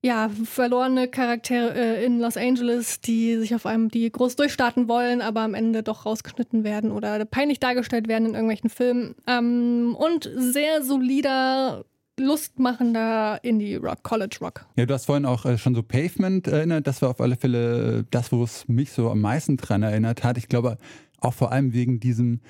ja, 0.03 0.29
verlorene 0.43 1.07
Charaktere 1.07 1.74
äh, 1.74 2.05
in 2.05 2.19
Los 2.19 2.36
Angeles, 2.36 3.00
die 3.00 3.38
sich 3.38 3.55
auf 3.55 3.65
einem, 3.65 3.89
die 3.89 4.12
groß 4.12 4.36
durchstarten 4.36 4.89
wollen, 4.89 5.22
aber 5.22 5.41
am 5.41 5.53
Ende 5.53 5.81
doch 5.81 6.05
rausgeschnitten 6.05 6.65
werden 6.65 6.91
oder 6.91 7.24
peinlich 7.24 7.62
dargestellt 7.62 8.10
werden 8.10 8.27
in 8.27 8.33
irgendwelchen 8.33 8.69
Filmen. 8.69 9.15
Ähm, 9.27 9.95
und 9.98 10.29
sehr 10.36 10.83
solider 10.83 11.86
lustmachender 12.19 13.39
Indie-Rock, 13.43 14.03
College-Rock. 14.03 14.65
Ja, 14.75 14.86
du 14.86 14.93
hast 14.93 15.05
vorhin 15.05 15.25
auch 15.25 15.45
äh, 15.45 15.57
schon 15.57 15.74
so 15.74 15.81
Pavement 15.81 16.48
erinnert. 16.48 16.86
Das 16.86 17.01
war 17.01 17.10
auf 17.10 17.22
alle 17.22 17.38
Fälle 17.38 18.00
äh, 18.00 18.03
das, 18.12 18.31
wo 18.33 18.43
es 18.43 18.67
mich 18.67 18.91
so 18.91 19.10
am 19.10 19.22
meisten 19.22 19.55
dran 19.55 19.83
erinnert 19.83 20.24
hat. 20.25 20.38
Ich 20.38 20.50
glaube, 20.50 20.77
auch 21.22 21.33
vor 21.33 21.53
allem 21.53 21.74
wegen 21.74 22.01
diesem, 22.01 22.41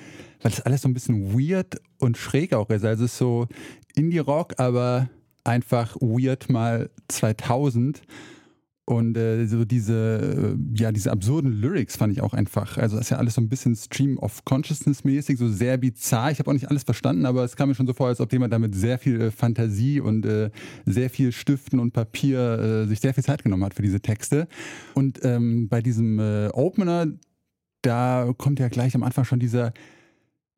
weil 0.42 0.52
das 0.52 0.62
alles 0.62 0.82
so 0.82 0.90
ein 0.90 0.94
bisschen 0.96 1.34
weird 1.34 1.80
und 2.00 2.18
schräg 2.18 2.54
auch 2.54 2.70
ist. 2.72 2.84
Also 2.84 3.06
es 3.06 3.12
ist 3.12 3.18
so 3.20 3.48
Indie-Rock, 3.96 4.56
aber 4.58 5.08
einfach 5.44 5.96
weird 5.98 6.50
mal 6.50 6.90
2000. 7.08 8.02
Und 8.86 9.16
äh, 9.16 9.46
so 9.46 9.64
diese, 9.64 10.58
äh, 10.58 10.78
ja, 10.78 10.92
diese 10.92 11.10
absurden 11.10 11.54
Lyrics 11.54 11.96
fand 11.96 12.12
ich 12.12 12.22
auch 12.22 12.34
einfach. 12.34 12.78
Also 12.78 12.98
das 12.98 13.06
ist 13.06 13.10
ja 13.12 13.18
alles 13.18 13.36
so 13.36 13.42
ein 13.42 13.48
bisschen 13.48 13.78
Stream 13.78 14.18
of 14.18 14.44
Consciousness 14.44 15.06
mäßig, 15.06 15.40
so 15.40 15.48
sehr 15.48 15.78
bizarr. 15.78 16.32
Ich 16.32 16.40
habe 16.40 16.50
auch 16.50 16.54
nicht 16.54 16.70
alles 16.70 16.84
verstanden, 16.84 17.26
aber 17.26 17.46
es 17.46 17.56
kam 17.56 17.70
mir 17.70 17.76
schon 17.76 17.88
so 17.88 17.94
vor, 17.94 18.08
als 18.08 18.20
ob 18.20 18.34
jemand 18.34 18.52
damit 18.52 18.76
sehr 18.76 19.00
viel 19.00 19.22
äh, 19.22 19.32
Fantasie 19.32 20.02
und 20.02 20.26
äh, 20.26 20.50
sehr 20.86 21.10
viel 21.10 21.32
Stiften 21.32 21.80
und 21.80 21.94
Papier 21.94 22.60
äh, 22.60 22.88
sich 22.88 23.00
sehr 23.00 23.14
viel 23.14 23.24
Zeit 23.24 23.44
genommen 23.44 23.64
hat 23.64 23.74
für 23.74 23.84
diese 23.84 24.02
Texte. 24.02 24.50
Und 24.96 25.24
ähm, 25.24 25.70
bei 25.70 25.82
diesem 25.82 26.20
äh, 26.20 26.50
Opener, 26.50 27.08
da 27.84 28.34
kommt 28.38 28.60
ja 28.60 28.68
gleich 28.68 28.96
am 28.96 29.04
Anfang 29.04 29.24
schon 29.24 29.40
dieser 29.40 29.72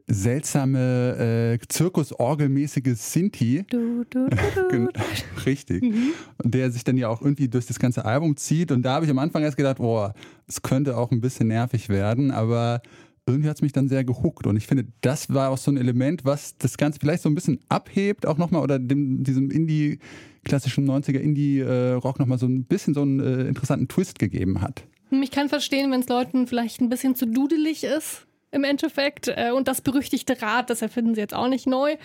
seltsame 0.07 1.57
äh, 1.59 1.67
Zirkusorgelmäßige 1.67 2.95
Sinti. 2.95 3.65
Du, 3.69 4.03
du, 4.09 4.27
du, 4.29 4.88
Richtig. 5.45 5.83
Mhm. 5.83 6.13
Der 6.43 6.71
sich 6.71 6.83
dann 6.83 6.97
ja 6.97 7.09
auch 7.09 7.21
irgendwie 7.21 7.47
durch 7.47 7.65
das 7.65 7.79
ganze 7.79 8.05
Album 8.05 8.38
zieht. 8.38 8.71
Und 8.71 8.83
da 8.83 8.93
habe 8.93 9.05
ich 9.05 9.12
am 9.12 9.19
Anfang 9.19 9.43
erst 9.43 9.57
gedacht, 9.57 9.77
boah, 9.77 10.13
es 10.47 10.62
könnte 10.62 10.97
auch 10.97 11.12
ein 11.12 11.21
bisschen 11.21 11.47
nervig 11.47 11.89
werden, 11.89 12.31
aber 12.31 12.81
irgendwie 13.27 13.50
hat 13.50 13.55
es 13.55 13.62
mich 13.63 13.71
dann 13.71 13.89
sehr 13.89 14.03
gehuckt. 14.03 14.45
Und 14.45 14.55
ich 14.55 14.67
finde, 14.67 14.85
das 15.01 15.33
war 15.33 15.50
auch 15.50 15.57
so 15.57 15.71
ein 15.71 15.77
Element, 15.77 16.25
was 16.25 16.57
das 16.57 16.77
Ganze 16.77 17.00
vielleicht 17.00 17.24
so 17.24 17.29
ein 17.29 17.35
bisschen 17.35 17.59
abhebt, 17.69 18.27
auch 18.27 18.38
nochmal, 18.38 18.62
oder 18.62 18.77
dem, 18.77 19.24
diesem 19.24 19.50
Indie, 19.50 20.00
klassischen 20.43 20.88
90er 20.88 21.17
Indie-Rock 21.17 22.19
nochmal 22.19 22.38
so 22.38 22.45
ein 22.45 22.65
bisschen 22.65 22.93
so 22.93 23.01
einen 23.01 23.19
äh, 23.19 23.47
interessanten 23.47 23.88
Twist 23.88 24.19
gegeben 24.19 24.62
hat. 24.62 24.83
Ich 25.09 25.31
kann 25.31 25.50
verstehen, 25.50 25.91
wenn 25.91 26.01
es 26.01 26.07
Leuten 26.09 26.45
vielleicht 26.45 26.81
ein 26.81 26.89
bisschen 26.89 27.15
zu 27.15 27.25
dudelig 27.25 27.83
ist 27.83 28.25
im 28.51 28.63
Endeffekt. 28.63 29.27
Äh, 29.27 29.51
und 29.51 29.67
das 29.67 29.81
berüchtigte 29.81 30.41
Rad, 30.41 30.69
das 30.69 30.81
erfinden 30.81 31.15
sie 31.15 31.21
jetzt 31.21 31.33
auch 31.33 31.47
nicht 31.47 31.67
neu 31.67 31.95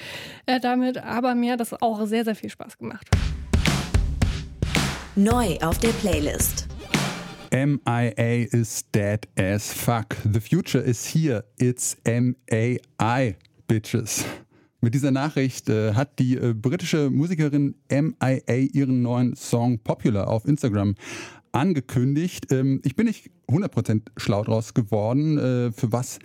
äh, 0.47 0.61
damit, 0.61 0.99
aber 0.99 1.35
mir 1.35 1.53
hat 1.53 1.61
das 1.61 1.73
auch 1.81 2.05
sehr, 2.07 2.25
sehr 2.25 2.35
viel 2.35 2.51
Spaß 2.51 2.79
gemacht. 2.79 3.09
Neu 5.17 5.57
auf 5.61 5.79
der 5.79 5.91
Playlist. 6.01 6.67
MIA 7.53 8.47
is 8.53 8.85
dead 8.93 9.27
as 9.37 9.73
fuck. 9.73 10.17
The 10.25 10.41
future 10.41 10.83
is 10.83 11.05
here. 11.05 11.45
It's 11.59 11.97
MAI, 12.05 13.37
bitches. 13.67 14.25
Mit 14.81 14.95
dieser 14.95 15.11
Nachricht 15.11 15.69
äh, 15.69 15.93
hat 15.95 16.19
die 16.19 16.37
äh, 16.37 16.55
britische 16.55 17.11
Musikerin 17.11 17.75
MIA 17.91 18.55
ihren 18.73 19.03
neuen 19.03 19.37
Song 19.37 19.79
Popular 19.81 20.29
auf 20.29 20.47
Instagram 20.47 20.95
angekündigt. 21.53 22.53
Ähm, 22.53 22.81
ich 22.85 22.97
bin 22.97 23.07
nicht 23.07 23.31
100% 23.49 24.03
schlau 24.17 24.45
draus 24.45 24.75
geworden, 24.75 25.39
äh, 25.39 25.73
für 25.73 25.93
was 25.93 26.19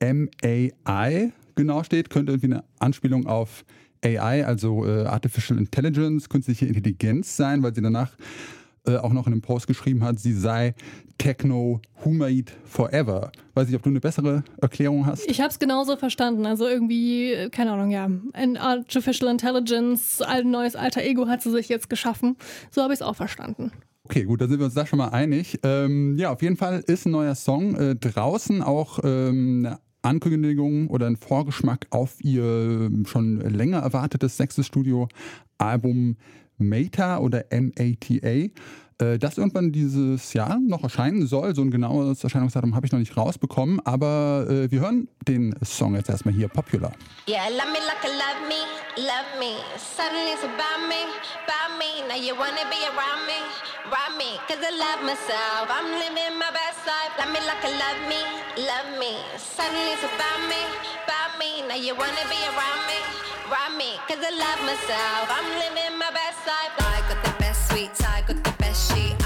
MAI 0.00 1.32
genau 1.54 1.82
steht. 1.82 2.10
Könnte 2.10 2.32
irgendwie 2.32 2.54
eine 2.54 2.64
Anspielung 2.78 3.26
auf 3.26 3.64
AI, 4.04 4.44
also 4.44 4.86
äh, 4.86 5.04
Artificial 5.04 5.58
Intelligence, 5.58 6.28
künstliche 6.28 6.66
Intelligenz 6.66 7.36
sein, 7.36 7.62
weil 7.62 7.74
sie 7.74 7.82
danach 7.82 8.16
äh, 8.86 8.96
auch 8.96 9.12
noch 9.12 9.26
in 9.26 9.32
einem 9.32 9.42
Post 9.42 9.66
geschrieben 9.66 10.04
hat, 10.04 10.20
sie 10.20 10.32
sei 10.32 10.74
Techno 11.18 11.80
Made 12.04 12.52
Forever. 12.64 13.32
Weiß 13.54 13.66
nicht, 13.66 13.76
ob 13.76 13.82
du 13.82 13.90
eine 13.90 14.00
bessere 14.00 14.44
Erklärung 14.60 15.06
hast? 15.06 15.28
Ich 15.28 15.40
habe 15.40 15.50
es 15.50 15.58
genauso 15.58 15.96
verstanden. 15.96 16.46
Also 16.46 16.68
irgendwie, 16.68 17.48
keine 17.50 17.72
Ahnung, 17.72 17.90
ja, 17.90 18.08
ein 18.32 18.56
Artificial 18.56 19.30
Intelligence, 19.30 20.22
ein 20.22 20.50
neues 20.50 20.76
alter 20.76 21.02
Ego 21.02 21.26
hat 21.26 21.42
sie 21.42 21.50
sich 21.50 21.68
jetzt 21.68 21.90
geschaffen. 21.90 22.36
So 22.70 22.82
habe 22.82 22.92
ich 22.92 23.00
es 23.00 23.02
auch 23.02 23.16
verstanden. 23.16 23.72
Okay, 24.08 24.22
gut, 24.22 24.40
da 24.40 24.46
sind 24.46 24.60
wir 24.60 24.66
uns 24.66 24.74
da 24.74 24.86
schon 24.86 25.00
mal 25.00 25.08
einig. 25.08 25.58
Ähm, 25.64 26.16
ja, 26.16 26.30
auf 26.30 26.40
jeden 26.40 26.56
Fall 26.56 26.80
ist 26.86 27.06
ein 27.06 27.10
neuer 27.10 27.34
Song 27.34 27.74
äh, 27.74 27.96
draußen, 27.96 28.62
auch 28.62 29.00
ähm, 29.02 29.66
eine 29.66 29.80
Ankündigung 30.02 30.86
oder 30.86 31.08
ein 31.08 31.16
Vorgeschmack 31.16 31.88
auf 31.90 32.14
ihr 32.20 32.44
ähm, 32.44 33.04
schon 33.04 33.40
länger 33.40 33.78
erwartetes 33.78 34.36
sechstes 34.36 34.68
Studioalbum 34.68 36.18
Mata 36.56 37.18
oder 37.18 37.50
M-A-T-A. 37.50 38.50
Äh, 39.04 39.18
das 39.18 39.38
irgendwann 39.38 39.72
dieses 39.72 40.32
Jahr 40.34 40.60
noch 40.60 40.84
erscheinen 40.84 41.26
soll. 41.26 41.56
So 41.56 41.62
ein 41.62 41.72
genaues 41.72 42.22
Erscheinungsdatum 42.22 42.76
habe 42.76 42.86
ich 42.86 42.92
noch 42.92 43.00
nicht 43.00 43.16
rausbekommen, 43.16 43.80
aber 43.84 44.46
äh, 44.48 44.70
wir 44.70 44.82
hören 44.82 45.08
den 45.26 45.52
Song 45.64 45.96
jetzt 45.96 46.10
erstmal 46.10 46.32
hier, 46.32 46.46
Popular. 46.46 46.92
Yeah, 47.28 47.48
love 47.48 47.72
me 47.72 47.80
like 47.82 48.04
you 48.04 48.10
love 48.12 48.46
me, 48.46 49.02
love 49.02 49.40
me. 49.40 49.56
Suddenly 49.76 50.32
it's 50.32 50.44
about 50.44 50.86
me, 50.86 51.02
about 51.44 51.65
Now 52.04 52.14
you 52.14 52.36
wanna 52.36 52.68
be 52.68 52.76
around 52.92 53.24
me, 53.26 53.40
around 53.88 54.18
me. 54.18 54.36
Cause 54.46 54.60
I 54.60 54.68
love 54.76 55.00
myself, 55.00 55.64
I'm 55.72 55.88
living 55.96 56.38
my 56.38 56.52
best 56.52 56.84
life. 56.84 57.16
Love 57.16 57.32
me 57.32 57.40
like 57.48 57.64
I 57.64 57.72
love 57.72 58.00
me, 58.04 58.20
love 58.68 58.88
me. 59.00 59.16
Suddenly 59.40 59.96
it's 59.96 60.04
about 60.04 60.40
me, 60.44 60.60
about 61.08 61.40
me. 61.40 61.64
Now 61.66 61.74
you 61.80 61.96
wanna 61.96 62.26
be 62.28 62.36
around 62.52 62.82
me, 62.84 63.00
around 63.48 63.74
me. 63.80 63.96
Cause 64.06 64.20
I 64.20 64.28
love 64.28 64.60
myself, 64.68 65.24
I'm 65.32 65.48
living 65.56 65.96
my 65.96 66.12
best 66.12 66.44
life. 66.44 66.76
I 66.84 67.00
got 67.08 67.20
the 67.24 67.34
best 67.40 67.70
sweets, 67.72 68.04
I 68.04 68.20
got 68.28 68.44
the 68.44 68.54
best 68.60 68.92
sheet, 68.92 69.16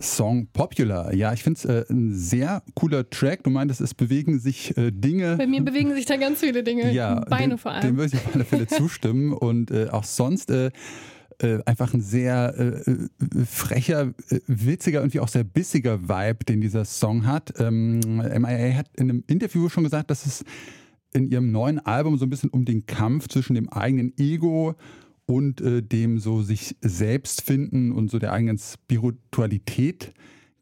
Song 0.00 0.48
Popular. 0.52 1.14
Ja, 1.14 1.32
ich 1.32 1.42
finde 1.42 1.58
es 1.58 1.64
äh, 1.64 1.84
ein 1.90 2.12
sehr 2.14 2.62
cooler 2.74 3.08
Track. 3.08 3.44
Du 3.44 3.50
meintest, 3.50 3.80
es 3.80 3.94
bewegen 3.94 4.38
sich 4.38 4.76
äh, 4.76 4.90
Dinge. 4.90 5.36
Bei 5.36 5.46
mir 5.46 5.62
bewegen 5.62 5.94
sich 5.94 6.06
da 6.06 6.16
ganz 6.16 6.40
viele 6.40 6.62
Dinge. 6.62 6.92
Ja, 6.92 7.20
Beine 7.28 7.54
dem, 7.54 7.58
vor 7.58 7.72
Dem 7.72 7.80
allem. 7.82 7.96
würde 7.96 8.16
ich 8.16 8.26
auf 8.26 8.34
alle 8.34 8.44
Fälle 8.44 8.66
zustimmen. 8.66 9.32
Und 9.44 9.70
äh, 9.70 9.88
auch 9.90 10.04
sonst 10.04 10.50
äh, 10.50 10.70
äh, 11.38 11.58
einfach 11.66 11.92
ein 11.94 12.00
sehr 12.00 12.54
äh, 12.56 12.90
äh, 12.90 13.08
frecher, 13.44 14.14
äh, 14.30 14.40
witziger, 14.46 15.00
irgendwie 15.00 15.20
auch 15.20 15.28
sehr 15.28 15.44
bissiger 15.44 16.08
Vibe, 16.08 16.44
den 16.44 16.60
dieser 16.60 16.84
Song 16.84 17.26
hat. 17.26 17.54
Ähm, 17.58 18.00
MIA 18.00 18.76
hat 18.76 18.88
in 18.96 19.10
einem 19.10 19.24
Interview 19.26 19.68
schon 19.68 19.84
gesagt, 19.84 20.10
dass 20.10 20.26
es 20.26 20.44
in 21.12 21.30
ihrem 21.30 21.50
neuen 21.50 21.78
Album 21.78 22.18
so 22.18 22.26
ein 22.26 22.30
bisschen 22.30 22.50
um 22.50 22.64
den 22.64 22.86
Kampf 22.86 23.28
zwischen 23.28 23.54
dem 23.54 23.68
eigenen 23.68 24.12
Ego 24.18 24.74
und 25.26 25.60
äh, 25.60 25.82
dem 25.82 26.18
so 26.18 26.42
sich 26.42 26.76
selbst 26.80 27.42
finden 27.42 27.92
und 27.92 28.10
so 28.10 28.18
der 28.18 28.32
eigenen 28.32 28.58
Spiritualität 28.58 30.12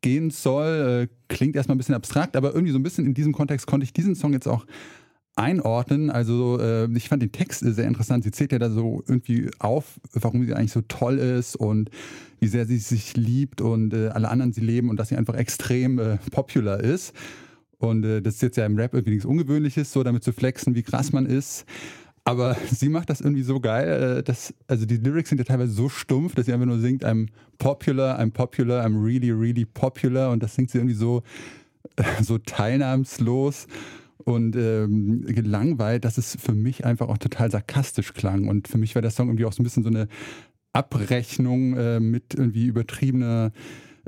gehen 0.02 0.30
soll. 0.30 1.08
Äh, 1.08 1.14
klingt 1.28 1.56
erstmal 1.56 1.76
ein 1.76 1.78
bisschen 1.78 1.94
abstrakt, 1.94 2.36
aber 2.36 2.54
irgendwie 2.54 2.72
so 2.72 2.78
ein 2.78 2.82
bisschen 2.82 3.06
in 3.06 3.14
diesem 3.14 3.32
Kontext 3.32 3.66
konnte 3.66 3.84
ich 3.84 3.92
diesen 3.92 4.14
Song 4.14 4.32
jetzt 4.32 4.48
auch 4.48 4.66
einordnen. 5.34 6.10
Also 6.10 6.58
äh, 6.60 6.88
ich 6.94 7.08
fand 7.08 7.22
den 7.22 7.32
Text 7.32 7.60
sehr 7.60 7.86
interessant. 7.86 8.24
Sie 8.24 8.30
zählt 8.30 8.52
ja 8.52 8.58
da 8.58 8.70
so 8.70 9.02
irgendwie 9.06 9.50
auf, 9.58 10.00
warum 10.12 10.44
sie 10.44 10.54
eigentlich 10.54 10.72
so 10.72 10.82
toll 10.82 11.18
ist 11.18 11.56
und 11.56 11.90
wie 12.40 12.48
sehr 12.48 12.66
sie 12.66 12.78
sich 12.78 13.16
liebt 13.16 13.60
und 13.60 13.94
äh, 13.94 14.08
alle 14.08 14.28
anderen 14.28 14.52
sie 14.52 14.60
leben 14.60 14.90
und 14.90 14.98
dass 14.98 15.08
sie 15.08 15.16
einfach 15.16 15.34
extrem 15.34 15.98
äh, 15.98 16.18
popular 16.30 16.80
ist. 16.80 17.14
Und 17.78 18.04
äh, 18.04 18.20
das 18.20 18.34
ist 18.34 18.42
jetzt 18.42 18.56
ja 18.56 18.66
im 18.66 18.76
Rap 18.76 18.94
irgendwie 18.94 19.12
nichts 19.12 19.24
Ungewöhnliches, 19.24 19.92
so 19.92 20.02
damit 20.02 20.22
zu 20.22 20.32
flexen, 20.32 20.74
wie 20.74 20.82
krass 20.82 21.12
man 21.12 21.26
ist. 21.26 21.64
Aber 22.24 22.56
sie 22.70 22.88
macht 22.88 23.10
das 23.10 23.20
irgendwie 23.20 23.42
so 23.42 23.60
geil, 23.60 24.18
äh, 24.18 24.22
dass, 24.22 24.54
also 24.66 24.86
die 24.86 24.96
Lyrics 24.96 25.28
sind 25.30 25.38
ja 25.38 25.44
teilweise 25.44 25.72
so 25.72 25.88
stumpf, 25.88 26.34
dass 26.34 26.46
sie 26.46 26.52
einfach 26.52 26.66
nur 26.66 26.78
singt, 26.78 27.04
I'm 27.04 27.28
popular, 27.58 28.18
I'm 28.18 28.30
popular, 28.30 28.84
I'm 28.84 29.02
really, 29.02 29.30
really 29.30 29.64
popular. 29.64 30.30
Und 30.30 30.42
das 30.42 30.54
singt 30.54 30.70
sie 30.70 30.78
irgendwie 30.78 30.94
so, 30.94 31.22
so 32.22 32.38
teilnahmslos 32.38 33.66
und 34.24 34.54
ähm, 34.56 35.22
gelangweilt, 35.26 36.04
dass 36.04 36.16
es 36.16 36.36
für 36.40 36.54
mich 36.54 36.84
einfach 36.84 37.08
auch 37.08 37.18
total 37.18 37.50
sarkastisch 37.50 38.14
klang. 38.14 38.48
Und 38.48 38.68
für 38.68 38.78
mich 38.78 38.94
war 38.94 39.02
der 39.02 39.10
Song 39.10 39.28
irgendwie 39.28 39.44
auch 39.44 39.52
so 39.52 39.62
ein 39.62 39.64
bisschen 39.64 39.82
so 39.82 39.88
eine 39.88 40.06
Abrechnung 40.72 41.76
äh, 41.76 42.00
mit 42.00 42.34
irgendwie 42.34 42.66
übertriebener 42.66 43.52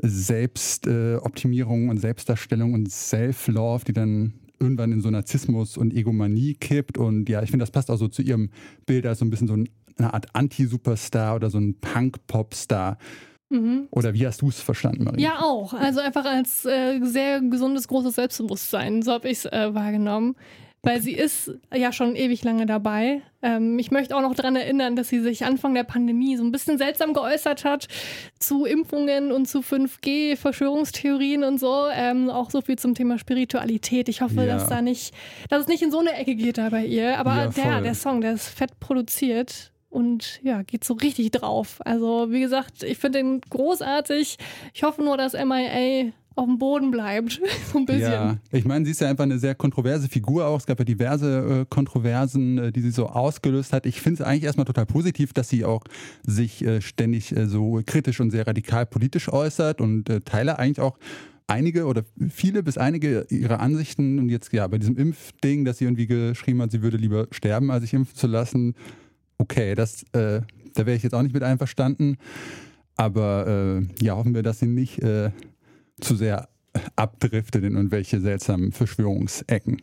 Selbstoptimierung 0.01 1.87
äh, 1.87 1.91
und 1.91 1.99
Selbstdarstellung 1.99 2.75
und 2.75 2.91
Self-Love, 2.91 3.85
die 3.85 3.93
dann 3.93 4.35
irgendwann 4.65 4.93
in 4.93 5.01
so 5.01 5.11
Narzissmus 5.11 5.77
und 5.77 5.95
Egomanie 5.95 6.55
kippt. 6.55 6.99
Und 6.99 7.29
ja, 7.29 7.43
ich 7.43 7.51
finde, 7.51 7.63
das 7.63 7.71
passt 7.71 7.91
auch 7.91 7.97
so 7.97 8.09
zu 8.09 8.23
ihrem 8.23 8.51
Bild 8.87 9.07
als 9.07 9.21
so 9.21 9.25
ein 9.25 9.31
bisschen 9.31 9.47
so 9.47 9.55
eine 9.55 10.13
Art 10.13 10.27
Anti-Superstar 10.35 11.37
oder 11.37 11.51
so 11.51 11.59
ein 11.59 11.79
Punk-Pop-Star. 11.81 12.99
Oder 13.91 14.15
wie 14.15 14.27
hast 14.27 14.43
du 14.43 14.49
es 14.49 14.61
verstanden, 14.61 15.05
Marie? 15.05 15.23
Ja, 15.23 15.41
auch. 15.41 15.75
Also 15.75 16.01
einfach 16.01 16.25
als 16.25 16.65
äh, 16.65 16.99
sehr 17.03 17.41
gesundes, 17.41 17.87
großes 17.87 18.17
Selbstbewusstsein. 18.17 19.03
So 19.03 19.13
habe 19.13 19.29
ich 19.29 19.39
es 19.39 19.45
äh, 19.45 19.73
wahrgenommen. 19.73 20.35
Weil 20.85 21.01
sie 21.01 21.13
ist 21.13 21.51
ja 21.75 21.93
schon 21.93 22.15
ewig 22.15 22.45
lange 22.45 22.67
dabei. 22.67 23.23
Ähm, 23.43 23.79
ich 23.79 23.91
möchte 23.91 24.15
auch 24.17 24.21
noch 24.21 24.35
daran 24.35 24.55
erinnern, 24.57 24.97
dass 24.97 25.09
sie 25.09 25.21
sich 25.21 25.45
Anfang 25.45 25.75
der 25.75 25.85
Pandemie 25.85 26.37
so 26.37 26.45
ein 26.45 26.53
bisschen 26.53 26.79
seltsam 26.79 27.13
geäußert 27.15 27.65
hat 27.65 27.89
zu 28.39 28.65
Impfungen 28.67 29.33
und 29.33 29.47
zu 29.47 29.61
5G, 29.61 30.37
Verschwörungstheorien 30.37 31.43
und 31.45 31.59
so. 31.59 31.87
Ähm, 31.93 32.29
auch 32.31 32.51
so 32.51 32.61
viel 32.61 32.77
zum 32.79 32.95
Thema 32.95 33.19
Spiritualität. 33.19 34.09
Ich 34.09 34.21
hoffe, 34.21 34.37
Ja. 34.45 34.47
dass 34.47 34.69
da 34.69 34.83
nicht, 34.83 35.15
dass 35.49 35.63
es 35.63 35.69
nicht 35.69 35.83
in 35.83 35.91
so 35.91 36.01
eine 36.01 36.13
Ecke 36.15 36.35
geht 36.35 36.59
da 36.59 36.69
bei 36.69 36.85
ihr. 36.85 37.19
Aber 37.19 37.35
Ja, 37.35 37.49
der, 37.49 37.81
der 37.81 37.95
Song, 37.95 38.21
der 38.21 38.33
ist 38.35 38.49
fett 38.49 38.79
produziert. 38.81 39.71
Und 39.91 40.41
ja, 40.43 40.63
geht 40.63 40.83
so 40.83 40.95
richtig 40.95 41.31
drauf. 41.31 41.77
Also, 41.85 42.33
wie 42.33 42.41
gesagt, 42.41 42.83
ich 42.83 42.99
finde 42.99 43.21
den 43.21 43.41
großartig. 43.43 44.39
Ich 44.73 44.83
hoffe 44.83 45.03
nur, 45.05 45.17
dass 45.17 45.35
MIA 45.35 46.11
auf 46.37 46.47
dem 46.47 46.59
Boden 46.59 46.91
bleibt. 46.91 47.41
so 47.73 47.79
ein 47.79 47.87
bisschen. 47.87 48.13
Ja, 48.13 48.37
ich 48.51 48.65
meine, 48.65 48.85
sie 48.85 48.91
ist 48.91 49.01
ja 49.01 49.09
einfach 49.09 49.25
eine 49.25 49.39
sehr 49.39 49.55
kontroverse 49.55 50.09
Figur 50.09 50.47
auch. 50.47 50.59
Es 50.59 50.67
gab 50.67 50.79
ja 50.79 50.85
diverse 50.85 51.61
äh, 51.63 51.67
Kontroversen, 51.69 52.59
äh, 52.59 52.73
die 52.73 52.81
sie 52.81 52.91
so 52.91 53.07
ausgelöst 53.07 53.73
hat. 53.73 53.87
Ich 53.87 54.01
finde 54.01 54.23
es 54.23 54.27
eigentlich 54.27 54.45
erstmal 54.45 54.67
total 54.67 54.87
positiv, 54.87 55.33
dass 55.33 55.49
sie 55.49 55.65
auch 55.65 55.85
sich 56.27 56.65
äh, 56.65 56.81
ständig 56.81 57.37
äh, 57.37 57.47
so 57.47 57.81
kritisch 57.87 58.21
und 58.21 58.31
sehr 58.31 58.47
radikal 58.47 58.87
politisch 58.87 59.29
äußert 59.29 59.81
und 59.81 60.09
äh, 60.09 60.21
teile 60.21 60.59
eigentlich 60.59 60.81
auch 60.81 60.99
einige 61.47 61.87
oder 61.87 62.05
viele 62.31 62.63
bis 62.63 62.79
einige 62.79 63.27
ihrer 63.29 63.61
Ansichten. 63.61 64.19
Und 64.19 64.29
jetzt 64.29 64.53
ja, 64.53 64.67
bei 64.67 64.79
diesem 64.79 64.97
Impfding, 64.97 65.65
dass 65.65 65.79
sie 65.79 65.85
irgendwie 65.85 66.07
geschrieben 66.07 66.63
hat, 66.63 66.73
sie 66.73 66.83
würde 66.83 66.97
lieber 66.97 67.29
sterben, 67.31 67.71
als 67.71 67.83
sich 67.83 67.95
impfen 67.95 68.17
zu 68.17 68.27
lassen. 68.27 68.75
Okay, 69.39 69.75
das, 69.75 70.03
äh, 70.13 70.41
da 70.75 70.87
wäre 70.87 70.97
ich 70.97 71.03
jetzt 71.03 71.15
auch 71.15 71.23
nicht 71.23 71.35
mit 71.35 71.43
einverstanden. 71.43 72.17
Aber 72.97 73.83
ja, 74.01 74.15
hoffen 74.15 74.37
wir, 74.37 74.45
dass 74.45 74.61
sie 74.61 74.69
nicht 74.69 75.03
zu 76.01 76.17
sehr 76.17 76.49
abdriftet 76.97 77.65
in 77.65 77.75
irgendwelche 77.75 78.21
seltsamen 78.21 78.73
Verschwörungsecken. 78.73 79.81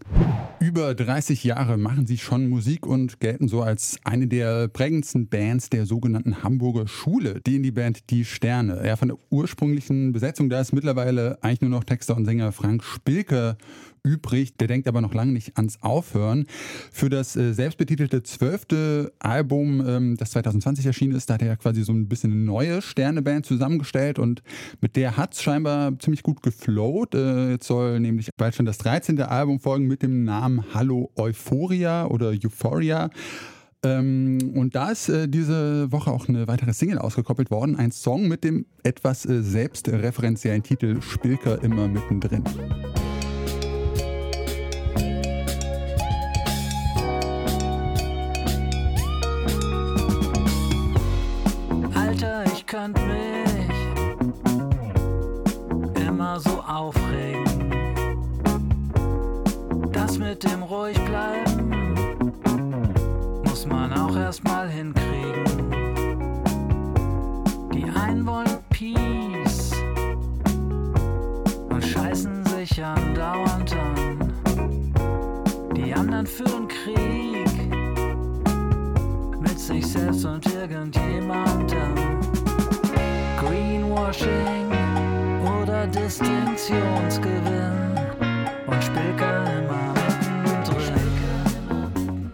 Über 0.60 0.94
30 0.94 1.44
Jahre 1.44 1.78
machen 1.78 2.06
sie 2.06 2.18
schon 2.18 2.50
Musik 2.50 2.86
und 2.86 3.20
gelten 3.20 3.48
so 3.48 3.62
als 3.62 3.98
eine 4.04 4.28
der 4.28 4.68
prägendsten 4.68 5.28
Bands 5.28 5.70
der 5.70 5.86
sogenannten 5.86 6.44
Hamburger 6.44 6.88
Schule. 6.88 7.42
Die 7.46 7.56
in 7.56 7.64
die 7.64 7.72
Band 7.72 8.10
Die 8.10 8.26
Sterne. 8.26 8.86
Ja, 8.86 8.96
von 8.96 9.10
der 9.10 9.18
ursprünglichen 9.30 10.12
Besetzung, 10.12 10.50
da 10.50 10.60
ist 10.62 10.74
mittlerweile 10.74 11.38
eigentlich 11.42 11.62
nur 11.62 11.70
noch 11.70 11.84
Texter 11.84 12.16
und 12.16 12.26
Sänger 12.26 12.52
Frank 12.52 12.84
Spilke 12.84 13.58
übrig. 14.04 14.58
Der 14.58 14.68
denkt 14.68 14.88
aber 14.88 15.02
noch 15.02 15.14
lange 15.14 15.32
nicht 15.32 15.58
ans 15.58 15.82
Aufhören. 15.82 16.46
Für 16.92 17.10
das 17.10 17.36
äh, 17.36 17.54
selbstbetitelte 17.54 18.24
zwölfte 18.24 19.14
Album, 19.20 19.84
ähm, 19.86 20.18
das 20.18 20.32
2020 20.32 20.86
erschienen 20.86 21.16
ist, 21.16 21.30
da 21.30 21.36
hat 21.36 21.42
er 21.42 21.50
ja 21.50 21.56
quasi 21.56 21.84
so 21.84 21.94
ein 21.94 22.08
bisschen 22.08 22.32
eine 22.32 22.42
neue 22.42 22.82
Sterneband 22.82 23.46
zusammengestellt 23.46 24.20
und 24.20 24.42
mit 24.82 24.96
der 24.96 25.18
hat 25.18 25.34
es 25.34 25.42
scheinbar 25.42 25.98
ziemlich 26.00 26.24
gut 26.24 26.42
geflowt. 26.42 27.16
Äh, 27.16 27.52
jetzt 27.52 27.68
soll 27.68 28.00
nämlich 28.00 28.30
bald 28.38 28.56
schon 28.56 28.66
das 28.66 28.78
13. 28.80 29.22
Album 29.22 29.60
folgen 29.60 29.88
mit 29.88 30.02
dem 30.02 30.24
Namen 30.24 30.64
Hallo 30.74 31.12
Euphoria 31.16 32.06
oder 32.08 32.30
Euphoria. 32.30 33.10
Ähm, 33.84 34.38
und 34.56 34.76
da 34.76 34.92
ist 34.92 35.10
äh, 35.10 35.28
diese 35.28 35.92
Woche 35.92 36.12
auch 36.12 36.28
eine 36.28 36.48
weitere 36.48 36.74
Single 36.74 37.00
ausgekoppelt 37.00 37.50
worden. 37.50 37.76
Ein 37.76 37.92
Song 37.92 38.28
mit 38.28 38.44
dem 38.44 38.66
etwas 38.84 39.26
äh, 39.26 39.42
selbstreferenziellen 39.42 40.62
Titel 40.62 41.02
Spilker 41.02 41.64
immer 41.64 41.88
mittendrin. 41.88 42.44
Könnte 52.72 53.02
mich 53.02 53.76
immer 56.08 56.40
so 56.40 56.62
aufregen. 56.62 57.70
Das 59.92 60.18
mit 60.18 60.42
dem 60.42 60.64
ruhig 60.64 60.98
bleiben 61.04 62.06
muss 63.44 63.66
man 63.66 63.92
auch 63.92 64.16
erstmal 64.16 64.70
hinkriegen. 64.70 65.70
Die 67.74 67.84
einen 67.84 68.26
wollen 68.26 68.60
Peace 68.70 69.74
und 71.68 71.84
scheißen 71.84 72.46
sich 72.46 72.82
andauernd 72.82 73.76
an. 73.76 74.34
Die 75.76 75.94
anderen 75.94 76.26
führen 76.26 76.70
Krieg 76.70 77.52
mit 79.42 79.60
sich 79.60 79.86
selbst 79.86 80.24
und 80.24 80.46
irgendjemandem. 80.56 82.21
Greenwashing 83.42 84.70
oder 85.42 85.88
Distinktionsgewinn 85.88 87.98
und 88.68 88.84
Spilker 88.84 89.58
immer 89.58 89.96
mittendrin. 90.44 92.32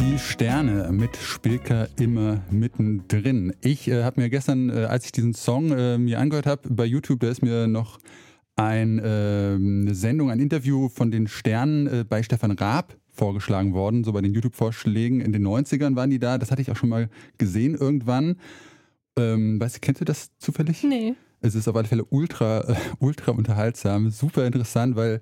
Die 0.00 0.18
Sterne 0.18 0.92
mit 0.92 1.16
Spilker 1.16 1.88
immer 1.98 2.42
mittendrin. 2.50 3.54
Ich 3.62 3.88
äh, 3.88 4.02
habe 4.02 4.20
mir 4.20 4.28
gestern, 4.28 4.68
äh, 4.68 4.84
als 4.84 5.06
ich 5.06 5.12
diesen 5.12 5.32
Song 5.32 5.72
äh, 5.72 5.96
mir 5.96 6.20
angehört 6.20 6.44
habe, 6.44 6.68
bei 6.68 6.84
YouTube, 6.84 7.20
da 7.20 7.30
ist 7.30 7.42
mir 7.42 7.66
noch 7.66 7.98
ein, 8.54 8.98
äh, 8.98 9.54
eine 9.54 9.94
Sendung, 9.94 10.30
ein 10.30 10.40
Interview 10.40 10.90
von 10.90 11.10
den 11.10 11.26
Sternen 11.26 11.86
äh, 11.86 12.04
bei 12.06 12.22
Stefan 12.22 12.50
Raab 12.50 12.98
vorgeschlagen 13.08 13.72
worden, 13.72 14.04
so 14.04 14.12
bei 14.12 14.20
den 14.20 14.34
YouTube-Vorschlägen. 14.34 15.22
In 15.22 15.32
den 15.32 15.46
90ern 15.46 15.96
waren 15.96 16.10
die 16.10 16.18
da. 16.18 16.36
Das 16.36 16.50
hatte 16.50 16.60
ich 16.60 16.70
auch 16.70 16.76
schon 16.76 16.90
mal 16.90 17.08
gesehen 17.38 17.74
irgendwann. 17.74 18.36
Ähm, 19.16 19.60
weißt 19.60 19.76
du, 19.76 19.80
kennst 19.80 20.00
du 20.00 20.04
das 20.04 20.30
zufällig? 20.38 20.82
Nee. 20.82 21.14
Es 21.40 21.54
ist 21.54 21.68
auf 21.68 21.76
alle 21.76 21.86
Fälle 21.86 22.04
ultra, 22.04 22.60
äh, 22.62 22.74
ultra 22.98 23.32
unterhaltsam, 23.32 24.10
super 24.10 24.46
interessant, 24.46 24.96
weil 24.96 25.20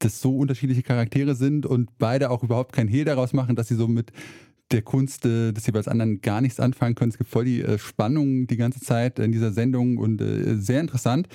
das 0.00 0.20
so 0.20 0.36
unterschiedliche 0.36 0.82
Charaktere 0.82 1.34
sind 1.34 1.64
und 1.64 1.96
beide 1.98 2.30
auch 2.30 2.42
überhaupt 2.42 2.72
kein 2.72 2.88
Hehl 2.88 3.04
daraus 3.04 3.32
machen, 3.32 3.54
dass 3.54 3.68
sie 3.68 3.76
so 3.76 3.86
mit 3.86 4.12
der 4.72 4.82
Kunst 4.82 5.24
äh, 5.26 5.52
des 5.52 5.66
jeweils 5.66 5.86
anderen 5.86 6.20
gar 6.20 6.40
nichts 6.40 6.58
anfangen 6.58 6.94
können. 6.94 7.10
Es 7.10 7.18
gibt 7.18 7.30
voll 7.30 7.44
die 7.44 7.62
äh, 7.62 7.78
Spannung 7.78 8.46
die 8.46 8.56
ganze 8.56 8.80
Zeit 8.80 9.18
in 9.18 9.32
dieser 9.32 9.52
Sendung 9.52 9.98
und 9.98 10.20
äh, 10.20 10.56
sehr 10.56 10.80
interessant. 10.80 11.28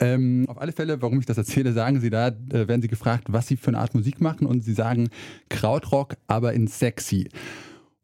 Ähm, 0.00 0.46
auf 0.48 0.60
alle 0.60 0.72
Fälle, 0.72 1.00
warum 1.00 1.20
ich 1.20 1.26
das 1.26 1.38
erzähle, 1.38 1.72
sagen 1.72 2.00
sie 2.00 2.10
da, 2.10 2.28
äh, 2.28 2.66
werden 2.68 2.82
sie 2.82 2.88
gefragt, 2.88 3.28
was 3.28 3.46
sie 3.46 3.56
für 3.56 3.68
eine 3.68 3.78
Art 3.78 3.94
Musik 3.94 4.20
machen 4.20 4.46
und 4.46 4.62
sie 4.62 4.74
sagen 4.74 5.08
Krautrock, 5.48 6.16
aber 6.26 6.52
in 6.54 6.66
sexy. 6.66 7.28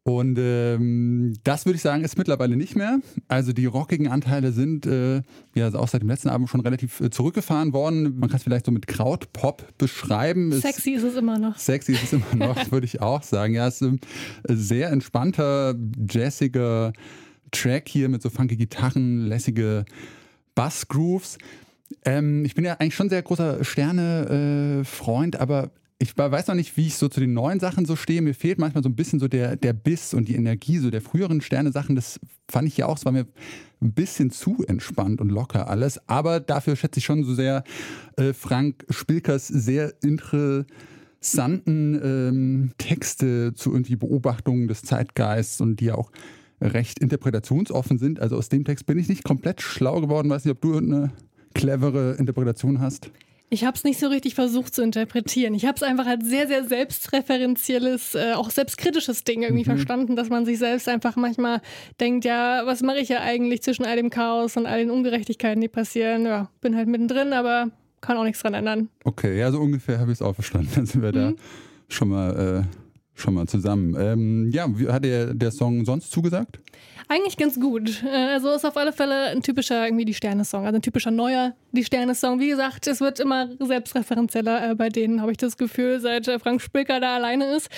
Und 0.09 0.38
ähm, 0.40 1.35
das 1.44 1.66
würde 1.66 1.77
ich 1.77 1.83
sagen, 1.83 2.03
ist 2.03 2.16
mittlerweile 2.16 2.57
nicht 2.57 2.75
mehr. 2.77 2.99
Also 3.29 3.53
die 3.53 3.66
rockigen 3.66 4.09
Anteile 4.09 4.53
sind 4.53 4.87
äh, 4.87 5.16
ja 5.55 5.66
also 5.66 5.79
auch 5.79 5.88
seit 5.88 6.01
dem 6.01 6.09
letzten 6.09 6.29
Album 6.31 6.47
schon 6.49 6.61
relativ 6.61 7.01
äh, 7.01 7.11
zurückgefahren 7.11 7.73
worden. 7.75 8.18
Man 8.18 8.31
kann 8.31 8.38
es 8.38 8.42
vielleicht 8.42 8.64
so 8.64 8.73
mit 8.73 8.87
Krautpop 8.87 9.77
beschreiben. 9.77 10.51
Es- 10.53 10.62
Sexy 10.62 10.92
ist 10.92 11.03
es 11.03 11.14
immer 11.16 11.38
noch. 11.38 11.59
Sexy 11.59 11.92
ist 11.92 12.05
es 12.05 12.12
immer 12.14 12.35
noch, 12.35 12.71
würde 12.73 12.87
ich 12.87 13.03
auch 13.03 13.23
sagen. 13.23 13.53
Ja, 13.55 13.68
es 13.68 13.83
ist 13.83 13.88
ein 13.88 14.01
sehr 14.49 14.90
entspannter, 14.90 15.75
jazziger 16.11 16.92
Track 17.51 17.88
hier 17.88 18.09
mit 18.09 18.23
so 18.23 18.31
funky 18.31 18.57
Gitarren, 18.57 19.27
lässige 19.27 19.85
Bassgrooves. 20.55 21.38
Ähm, 22.05 22.44
ich 22.44 22.55
bin 22.55 22.64
ja 22.64 22.75
eigentlich 22.75 22.94
schon 22.94 23.09
sehr 23.11 23.23
großer 23.23 23.62
Sterne-Freund, 23.64 25.40
aber 25.40 25.71
ich 26.00 26.16
weiß 26.16 26.46
noch 26.46 26.54
nicht, 26.54 26.76
wie 26.76 26.87
ich 26.87 26.96
so 26.96 27.08
zu 27.08 27.18
den 27.18 27.32
neuen 27.32 27.58
Sachen 27.58 27.84
so 27.84 27.96
stehe. 27.96 28.22
Mir 28.22 28.34
fehlt 28.34 28.58
manchmal 28.58 28.84
so 28.84 28.88
ein 28.88 28.94
bisschen 28.94 29.18
so 29.18 29.26
der, 29.26 29.56
der 29.56 29.72
Biss 29.72 30.14
und 30.14 30.28
die 30.28 30.37
Energie 30.37 30.78
so 30.78 30.90
der 30.90 31.00
früheren 31.00 31.40
Sterne-Sachen. 31.40 31.96
Das 31.96 32.20
fand 32.48 32.68
ich 32.68 32.76
ja 32.76 32.87
auch, 32.87 32.98
es 32.98 33.04
war 33.04 33.11
mir 33.11 33.26
ein 33.80 33.92
bisschen 33.92 34.30
zu 34.30 34.64
entspannt 34.68 35.20
und 35.20 35.30
locker 35.30 35.68
alles. 35.68 36.00
Aber 36.08 36.38
dafür 36.38 36.76
schätze 36.76 36.98
ich 36.98 37.04
schon 37.04 37.24
so 37.24 37.34
sehr 37.34 37.64
äh, 38.16 38.32
Frank 38.32 38.84
Spilkers 38.90 39.48
sehr 39.48 39.92
interessanten 40.02 40.68
ähm, 42.00 42.70
Texte 42.78 43.54
zu 43.54 43.72
irgendwie 43.72 43.96
Beobachtungen 43.96 44.68
des 44.68 44.82
Zeitgeists 44.82 45.61
und 45.61 45.80
die 45.80 45.87
ja 45.87 45.96
auch 45.96 46.12
recht 46.61 47.00
interpretationsoffen 47.00 47.98
sind. 47.98 48.20
Also 48.20 48.37
aus 48.37 48.48
dem 48.48 48.64
Text 48.64 48.87
bin 48.87 48.98
ich 48.98 49.08
nicht 49.08 49.24
komplett 49.24 49.62
schlau 49.62 50.00
geworden. 50.00 50.30
Weiß 50.30 50.44
nicht, 50.44 50.54
ob 50.54 50.61
du 50.61 50.76
eine 50.76 51.11
clevere 51.54 52.14
Interpretation 52.14 52.80
hast. 52.80 53.11
Ich 53.50 53.64
habe 53.64 53.74
es 53.76 53.84
nicht 53.84 53.98
so 53.98 54.08
richtig 54.08 54.34
versucht 54.34 54.74
zu 54.74 54.82
interpretieren. 54.82 55.54
Ich 55.54 55.64
habe 55.64 55.76
es 55.76 55.82
einfach 55.82 56.06
als 56.06 56.24
sehr, 56.26 56.46
sehr 56.48 56.64
selbstreferenzielles, 56.64 58.14
äh, 58.14 58.32
auch 58.34 58.50
selbstkritisches 58.50 59.24
Ding 59.24 59.42
irgendwie 59.42 59.62
Mhm. 59.62 59.76
verstanden, 59.76 60.16
dass 60.16 60.28
man 60.28 60.44
sich 60.44 60.58
selbst 60.58 60.88
einfach 60.88 61.16
manchmal 61.16 61.61
denkt, 62.00 62.24
ja, 62.24 62.62
was 62.66 62.82
mache 62.82 62.98
ich 62.98 63.08
ja 63.08 63.20
eigentlich 63.20 63.62
zwischen 63.62 63.84
all 63.87 63.96
dem 63.96 64.11
Chaos 64.11 64.56
und 64.56 64.66
all 64.66 64.78
den 64.78 64.90
Ungerechtigkeiten, 64.90 65.61
die 65.61 65.68
passieren? 65.68 66.26
Ja, 66.26 66.50
bin 66.61 66.76
halt 66.76 66.88
mittendrin, 66.88 67.32
aber 67.32 67.70
kann 68.00 68.16
auch 68.16 68.24
nichts 68.24 68.42
dran 68.42 68.54
ändern. 68.54 68.88
Okay, 69.04 69.38
ja, 69.38 69.50
so 69.50 69.58
ungefähr 69.61 69.98
habe 69.98 70.12
ich 70.12 70.18
es 70.18 70.22
auch 70.22 70.34
verstanden. 70.34 70.68
Dann 70.74 70.87
sind 70.87 71.02
wir 71.02 71.12
da 71.12 71.32
schon 71.88 72.08
mal, 72.11 72.64
äh, 72.64 72.88
schon 73.20 73.35
mal 73.35 73.46
zusammen. 73.46 73.96
Ähm, 73.98 74.50
ja, 74.52 74.68
hat 74.92 75.04
dir 75.04 75.35
der 75.35 75.50
Song 75.50 75.85
sonst 75.85 76.11
zugesagt? 76.11 76.61
Eigentlich 77.09 77.37
ganz 77.37 77.59
gut. 77.59 78.02
Äh, 78.04 78.35
Also 78.35 78.50
ist 78.50 78.64
auf 78.64 78.76
alle 78.76 78.92
Fälle 78.92 79.28
ein 79.31 79.42
typischer 79.42 79.85
irgendwie 79.85 80.04
die 80.04 80.14
Sterne-Song, 80.14 80.64
also 80.66 80.76
ein 80.76 80.83
typischer 80.83 81.11
neuer 81.11 81.54
die 81.72 81.85
Sterne-Song. 81.85 82.38
Wie 82.40 82.48
gesagt, 82.48 82.87
es 82.87 83.00
wird 83.00 83.18
immer 83.20 83.48
selbstreferenzieller 83.59 84.70
äh, 84.70 84.74
bei 84.74 84.88
denen, 84.90 85.20
habe 85.20 85.31
ich 85.31 85.38
das 85.38 85.57
Gefühl, 85.57 86.00
seit 86.00 86.28
äh, 86.28 86.38
Frank 86.38 86.61
Spilker 86.61 87.00
da 87.00 87.16
alleine 87.16 87.57
ist. 87.57 87.68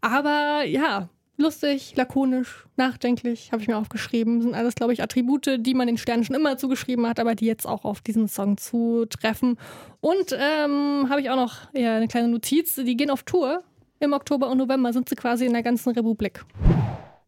Aber 0.00 0.64
ja, 0.64 1.08
lustig, 1.36 1.94
lakonisch, 1.96 2.66
nachdenklich, 2.76 3.50
habe 3.50 3.62
ich 3.62 3.68
mir 3.68 3.76
aufgeschrieben. 3.76 4.42
Sind 4.42 4.54
alles, 4.54 4.74
glaube 4.76 4.92
ich, 4.92 5.02
Attribute, 5.02 5.58
die 5.58 5.74
man 5.74 5.86
den 5.86 5.98
Sternen 5.98 6.24
schon 6.24 6.36
immer 6.36 6.56
zugeschrieben 6.56 7.06
hat, 7.06 7.18
aber 7.18 7.34
die 7.34 7.46
jetzt 7.46 7.66
auch 7.66 7.84
auf 7.84 8.00
diesen 8.00 8.28
Song 8.28 8.58
zutreffen. 8.58 9.58
Und 10.00 10.32
ähm, 10.32 11.06
habe 11.08 11.20
ich 11.20 11.30
auch 11.30 11.36
noch 11.36 11.72
ja, 11.74 11.96
eine 11.96 12.06
kleine 12.06 12.28
Notiz. 12.28 12.76
Die 12.76 12.96
gehen 12.96 13.10
auf 13.10 13.24
Tour. 13.24 13.62
Im 14.00 14.12
Oktober 14.12 14.48
und 14.48 14.58
November 14.58 14.92
sind 14.92 15.08
sie 15.08 15.16
quasi 15.16 15.44
in 15.46 15.52
der 15.52 15.64
ganzen 15.64 15.90
Republik. 15.90 16.44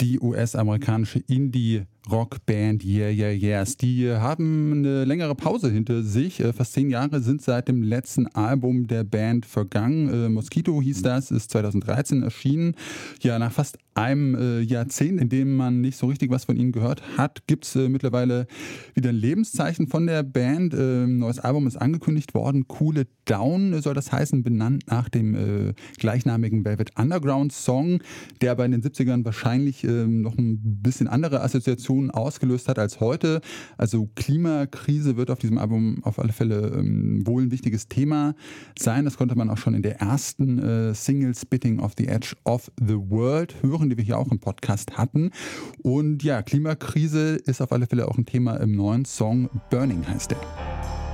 Die 0.01 0.19
US-amerikanische 0.19 1.19
Indie-Rock-Band 1.19 2.83
Yeah 2.83 3.11
Yeah 3.11 3.33
Yeahs, 3.33 3.77
die 3.77 4.07
äh, 4.07 4.17
haben 4.17 4.73
eine 4.73 5.05
längere 5.05 5.35
Pause 5.35 5.71
hinter 5.71 6.03
sich. 6.03 6.41
Äh, 6.41 6.55
Fast 6.55 6.73
zehn 6.73 6.89
Jahre 6.89 7.21
sind 7.21 7.43
seit 7.43 7.69
dem 7.69 7.83
letzten 7.83 8.27
Album 8.29 8.87
der 8.87 9.05
Band 9.05 9.45
vergangen. 9.45 10.09
Äh, 10.09 10.31
Mosquito 10.31 10.81
hieß 10.81 11.03
das, 11.03 11.31
ist 11.31 11.51
2013 11.51 12.23
erschienen. 12.23 12.77
Ja, 13.21 13.39
nach 13.39 13.53
fast 13.53 13.77
einem 13.93 14.35
äh, 14.37 14.61
Jahrzehnt, 14.61 15.21
in 15.21 15.29
dem 15.29 15.57
man 15.57 15.83
nicht 15.83 15.99
so 15.99 16.07
richtig 16.07 16.31
was 16.31 16.47
von 16.47 16.57
ihnen 16.57 16.73
gehört 16.73 17.03
hat, 17.19 17.47
gibt 17.47 17.67
es 17.67 17.77
äh, 17.77 17.91
mittlerweile 17.91 18.47
wieder 18.95 19.11
ein 19.11 19.17
Lebenszeichen 19.17 19.87
von 19.87 20.07
der 20.07 20.23
Band. 20.23 20.73
Ein 20.73 21.19
neues 21.19 21.41
Album 21.41 21.67
ist 21.67 21.77
angekündigt 21.77 22.33
worden. 22.33 22.69
Coole 22.69 23.07
Down 23.27 23.83
soll 23.83 23.93
das 23.93 24.13
heißen, 24.13 24.43
benannt 24.43 24.85
nach 24.87 25.09
dem 25.09 25.75
gleichnamigen 25.99 26.65
Velvet 26.65 26.99
Underground 26.99 27.53
Song, 27.53 28.01
der 28.41 28.53
aber 28.53 28.65
in 28.65 28.73
den 28.73 28.83
70ern 28.83 29.25
wahrscheinlich 29.25 29.85
ähm, 29.91 30.23
noch 30.23 30.37
ein 30.37 30.59
bisschen 30.83 31.09
andere 31.09 31.43
Assoziationen 31.43 32.11
ausgelöst 32.11 32.69
hat 32.69 32.79
als 32.79 33.01
heute. 33.01 33.41
Also 33.77 34.09
Klimakrise 34.15 35.17
wird 35.17 35.31
auf 35.31 35.39
diesem 35.39 35.59
Album 35.59 35.99
auf 36.03 36.19
alle 36.19 36.33
Fälle 36.33 36.73
ähm, 36.79 37.27
wohl 37.27 37.43
ein 37.43 37.51
wichtiges 37.51 37.89
Thema 37.89 38.35
sein. 38.79 39.05
Das 39.05 39.17
konnte 39.17 39.37
man 39.37 39.51
auch 39.51 39.59
schon 39.59 39.75
in 39.75 39.83
der 39.83 40.01
ersten 40.01 40.59
äh, 40.59 40.95
Single 40.95 41.35
Spitting 41.35 41.81
off 41.81 41.93
the 41.97 42.09
Edge 42.09 42.35
of 42.45 42.71
the 42.79 42.97
World 42.97 43.55
hören, 43.63 43.91
die 43.91 43.97
wir 43.97 44.05
hier 44.05 44.19
auch 44.19 44.31
im 44.31 44.39
Podcast 44.39 44.97
hatten. 44.97 45.31
Und 45.83 46.23
ja, 46.23 46.43
Klimakrise 46.43 47.37
ist 47.37 47.61
auf 47.61 47.73
alle 47.73 47.87
Fälle 47.87 48.09
auch 48.09 48.19
ein 48.19 48.27
Thema 48.27 48.57
im 48.57 48.73
neuen 48.73 49.05
Song 49.05 49.49
Burning 49.71 50.07
heißt 50.07 50.31
der. 50.33 51.10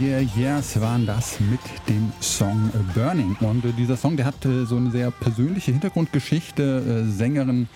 Yeah, 0.00 0.20
yes 0.36 0.80
waren 0.80 1.06
das 1.06 1.40
mit 1.40 1.58
dem 1.88 2.12
Song 2.20 2.70
Burning. 2.94 3.36
Und 3.40 3.64
äh, 3.64 3.72
dieser 3.72 3.96
Song, 3.96 4.16
der 4.16 4.26
hat 4.26 4.44
äh, 4.44 4.64
so 4.64 4.76
eine 4.76 4.92
sehr 4.92 5.10
persönliche 5.10 5.72
Hintergrundgeschichte. 5.72 7.04
Äh, 7.06 7.10
Sängerin 7.10 7.68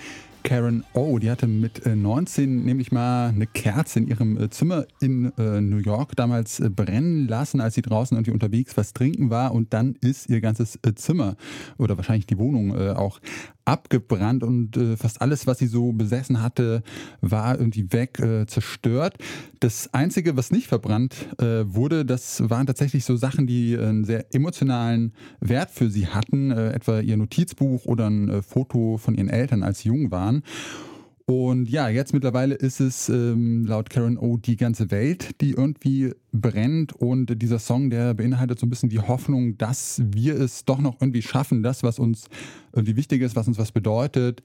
Karen 0.45 0.85
O, 0.93 1.19
die 1.19 1.31
hatte 1.31 1.49
mit 1.49 1.85
19 1.85 2.45
äh, 2.45 2.65
nämlich 2.65 2.93
mal 2.93 3.31
eine 3.31 3.47
Kerze 3.49 4.01
in 4.01 4.09
ihrem 4.09 4.51
Zimmer 4.53 4.87
in 5.01 5.33
New 5.37 5.79
York 5.79 6.15
damals 6.15 6.63
brennen 6.77 7.27
lassen, 7.27 7.61
als 7.61 7.75
sie 7.75 7.83
draußen 7.83 8.17
irgendwie 8.17 8.33
unterwegs 8.33 8.77
was 8.77 8.93
trinken 8.93 9.31
war 9.31 9.53
und 9.53 9.73
dann 9.73 9.97
ist 10.01 10.29
ihr 10.29 10.41
ganzes 10.41 10.79
Zimmer 10.97 11.37
oder 11.79 11.97
wahrscheinlich 11.97 12.27
die 12.27 12.39
Wohnung 12.39 12.77
auch 12.77 13.21
abgebrannt 13.65 14.43
und 14.43 14.77
äh, 14.77 14.97
fast 14.97 15.21
alles, 15.21 15.47
was 15.47 15.59
sie 15.59 15.67
so 15.67 15.93
besessen 15.93 16.43
hatte, 16.43 16.83
war 17.21 17.59
irgendwie 17.59 17.93
weg, 17.93 18.19
äh, 18.19 18.47
zerstört. 18.47 19.17
Das 19.61 19.93
Einzige, 19.95 20.37
was 20.37 20.51
nicht 20.51 20.67
verbrannt 20.67 21.15
äh, 21.39 21.65
wurde, 21.67 22.05
das 22.05 22.49
waren 22.51 22.67
tatsächlich 22.67 23.05
so 23.05 23.17
Sachen, 23.17 23.47
die 23.47 23.77
einen 23.77 24.05
sehr 24.05 24.35
emotionalen 24.35 25.13
Wert 25.41 25.71
für 25.71 25.91
sie 25.91 26.09
hatten, 26.09 26.51
etwa 26.51 27.01
ihr 27.01 27.17
Notizbuch 27.17 27.85
oder 27.85 28.09
ein 28.09 28.43
Foto 28.43 28.97
von 28.99 29.15
ihren 29.15 29.29
Eltern, 29.29 29.63
als 29.63 29.81
sie 29.81 29.89
jung 29.89 30.11
waren. 30.11 30.43
Und 31.27 31.69
ja, 31.69 31.89
jetzt 31.89 32.13
mittlerweile 32.13 32.55
ist 32.55 32.81
es 32.81 33.09
ähm, 33.09 33.65
laut 33.65 33.91
Karen 33.91 34.19
O 34.19 34.37
die 34.37 34.57
ganze 34.57 34.91
Welt, 34.91 35.41
die 35.41 35.53
irgendwie 35.53 36.13
brennt. 36.33 36.93
Und 36.95 37.41
dieser 37.41 37.59
Song, 37.59 37.91
der 37.91 38.15
beinhaltet 38.15 38.59
so 38.59 38.67
ein 38.67 38.71
bisschen 38.71 38.89
die 38.89 38.99
Hoffnung, 38.99 39.57
dass 39.57 40.03
wir 40.05 40.39
es 40.41 40.65
doch 40.65 40.81
noch 40.81 41.01
irgendwie 41.01 41.23
schaffen, 41.23 41.63
das, 41.63 41.83
was 41.83 41.99
uns 41.99 42.27
irgendwie 42.73 42.97
wichtig 42.97 43.23
ist, 43.23 43.37
was 43.37 43.47
uns 43.47 43.59
was 43.59 43.73
bedeutet, 43.73 44.43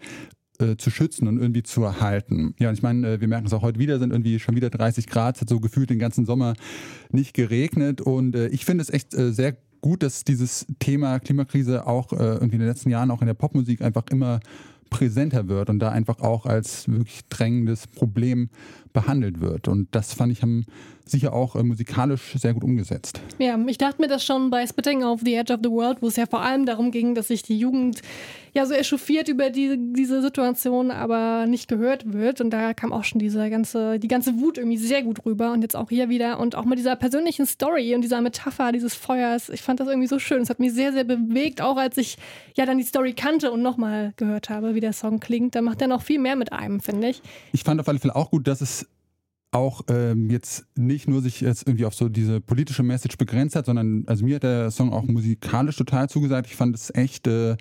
äh, 0.60 0.76
zu 0.78 0.92
schützen 0.92 1.28
und 1.28 1.40
irgendwie 1.40 1.64
zu 1.64 1.84
erhalten. 1.84 2.54
Ja, 2.60 2.70
und 2.70 2.76
ich 2.76 2.84
meine, 2.84 3.14
äh, 3.14 3.22
wir 3.22 3.28
merken 3.28 3.48
es 3.48 3.54
auch 3.54 3.62
heute 3.62 3.80
wieder, 3.80 4.00
sind 4.00 4.12
irgendwie 4.12 4.40
schon 4.40 4.56
wieder 4.56 4.70
30 4.70 5.08
Grad, 5.08 5.36
es 5.36 5.42
hat 5.42 5.50
so 5.50 5.60
gefühlt 5.60 5.90
den 5.90 6.00
ganzen 6.00 6.26
Sommer 6.26 6.54
nicht 7.12 7.34
geregnet. 7.34 8.02
Und 8.02 8.36
äh, 8.36 8.48
ich 8.50 8.66
finde 8.66 8.84
es 8.84 8.90
echt 8.90 9.14
äh, 9.14 9.32
sehr 9.32 9.58
gut, 9.82 10.04
dass 10.04 10.24
dieses 10.24 10.66
Thema 10.80 11.20
Klimakrise 11.20 11.88
auch 11.88 12.12
äh, 12.12 12.18
irgendwie 12.18 12.56
in 12.56 12.62
den 12.62 12.70
letzten 12.70 12.90
Jahren 12.90 13.12
auch 13.12 13.22
in 13.22 13.28
der 13.28 13.34
Popmusik 13.34 13.82
einfach 13.82 14.06
immer 14.10 14.40
präsenter 14.90 15.48
wird 15.48 15.70
und 15.70 15.80
da 15.80 15.90
einfach 15.90 16.20
auch 16.20 16.46
als 16.46 16.88
wirklich 16.88 17.22
drängendes 17.30 17.88
Problem 17.88 18.50
behandelt 18.98 19.42
wird. 19.42 19.68
Und 19.68 19.90
das 19.92 20.14
fand 20.14 20.32
ich 20.32 20.42
haben 20.42 20.66
sicher 21.10 21.34
auch 21.34 21.56
äh, 21.56 21.64
musikalisch 21.64 22.34
sehr 22.36 22.54
gut 22.54 22.64
umgesetzt. 22.64 23.22
Ja, 23.38 23.58
ich 23.68 23.78
dachte 23.78 24.02
mir 24.02 24.08
das 24.08 24.26
schon 24.26 24.50
bei 24.50 24.66
Spitting 24.66 25.04
of 25.04 25.22
the 25.24 25.36
Edge 25.36 25.54
of 25.54 25.60
the 25.64 25.70
World, 25.70 26.02
wo 26.02 26.08
es 26.08 26.16
ja 26.16 26.26
vor 26.26 26.42
allem 26.42 26.66
darum 26.66 26.92
ging, 26.92 27.16
dass 27.16 27.28
sich 27.28 27.44
die 27.44 27.58
Jugend 27.58 28.02
ja 28.54 28.66
so 28.66 28.74
echauffiert 28.74 29.30
über 29.30 29.50
die, 29.50 29.78
diese 29.94 30.22
Situation, 30.22 30.90
aber 30.90 31.46
nicht 31.46 31.68
gehört 31.68 32.12
wird. 32.12 32.42
Und 32.42 32.50
da 32.50 32.74
kam 32.74 32.92
auch 32.92 33.04
schon 33.04 33.20
diese 33.20 33.50
ganze, 33.50 34.00
die 34.00 34.08
ganze 34.08 34.40
Wut 34.40 34.58
irgendwie 34.58 34.78
sehr 34.78 35.04
gut 35.04 35.26
rüber. 35.26 35.52
Und 35.52 35.62
jetzt 35.62 35.76
auch 35.76 35.90
hier 35.90 36.10
wieder. 36.10 36.40
Und 36.40 36.56
auch 36.56 36.66
mit 36.66 36.80
dieser 36.80 36.96
persönlichen 36.96 37.46
Story 37.46 37.94
und 37.94 38.02
dieser 38.02 38.22
Metapher 38.22 38.72
dieses 38.72 38.96
Feuers. 38.96 39.50
Ich 39.50 39.62
fand 39.62 39.80
das 39.80 39.88
irgendwie 39.88 40.08
so 40.08 40.20
schön. 40.20 40.42
Es 40.42 40.50
hat 40.50 40.60
mich 40.60 40.74
sehr, 40.74 40.92
sehr 40.92 41.04
bewegt, 41.04 41.62
auch 41.62 41.78
als 41.78 41.98
ich 41.98 42.18
ja 42.56 42.66
dann 42.66 42.78
die 42.78 42.84
Story 42.84 43.14
kannte 43.14 43.52
und 43.52 43.62
nochmal 43.62 44.14
gehört 44.18 44.50
habe, 44.50 44.74
wie 44.76 44.80
der 44.82 44.94
Song 44.94 45.20
klingt. 45.20 45.56
Da 45.56 45.62
macht 45.62 45.82
er 45.82 45.88
noch 45.88 46.02
viel 46.02 46.20
mehr 46.20 46.36
mit 46.36 46.52
einem, 46.52 46.80
finde 46.80 47.10
ich. 47.10 47.22
Ich 47.52 47.64
fand 47.64 47.80
auf 47.80 47.88
alle 47.88 48.00
Fälle 48.00 48.16
auch 48.16 48.32
gut, 48.32 48.48
dass 48.48 48.62
es 48.62 48.87
auch 49.52 49.82
ähm, 49.90 50.30
jetzt 50.30 50.66
nicht 50.76 51.08
nur 51.08 51.22
sich 51.22 51.42
jetzt 51.42 51.68
irgendwie 51.68 51.86
auf 51.86 51.96
so 51.96 52.10
diese 52.10 52.42
politische 52.42 52.84
Message 52.84 53.18
begrenzt 53.18 53.56
hat, 53.56 53.66
sondern 53.66 54.04
also 54.08 54.26
mir 54.26 54.36
hat 54.36 54.44
der 54.44 54.72
Song 54.72 54.92
auch 54.92 55.04
musikalisch 55.04 55.78
total 55.78 56.10
zugesagt. 56.10 56.48
Ich 56.48 56.56
fand 56.56 56.76
es 56.76 56.94
echt 56.94 57.28
äh, 57.28 57.56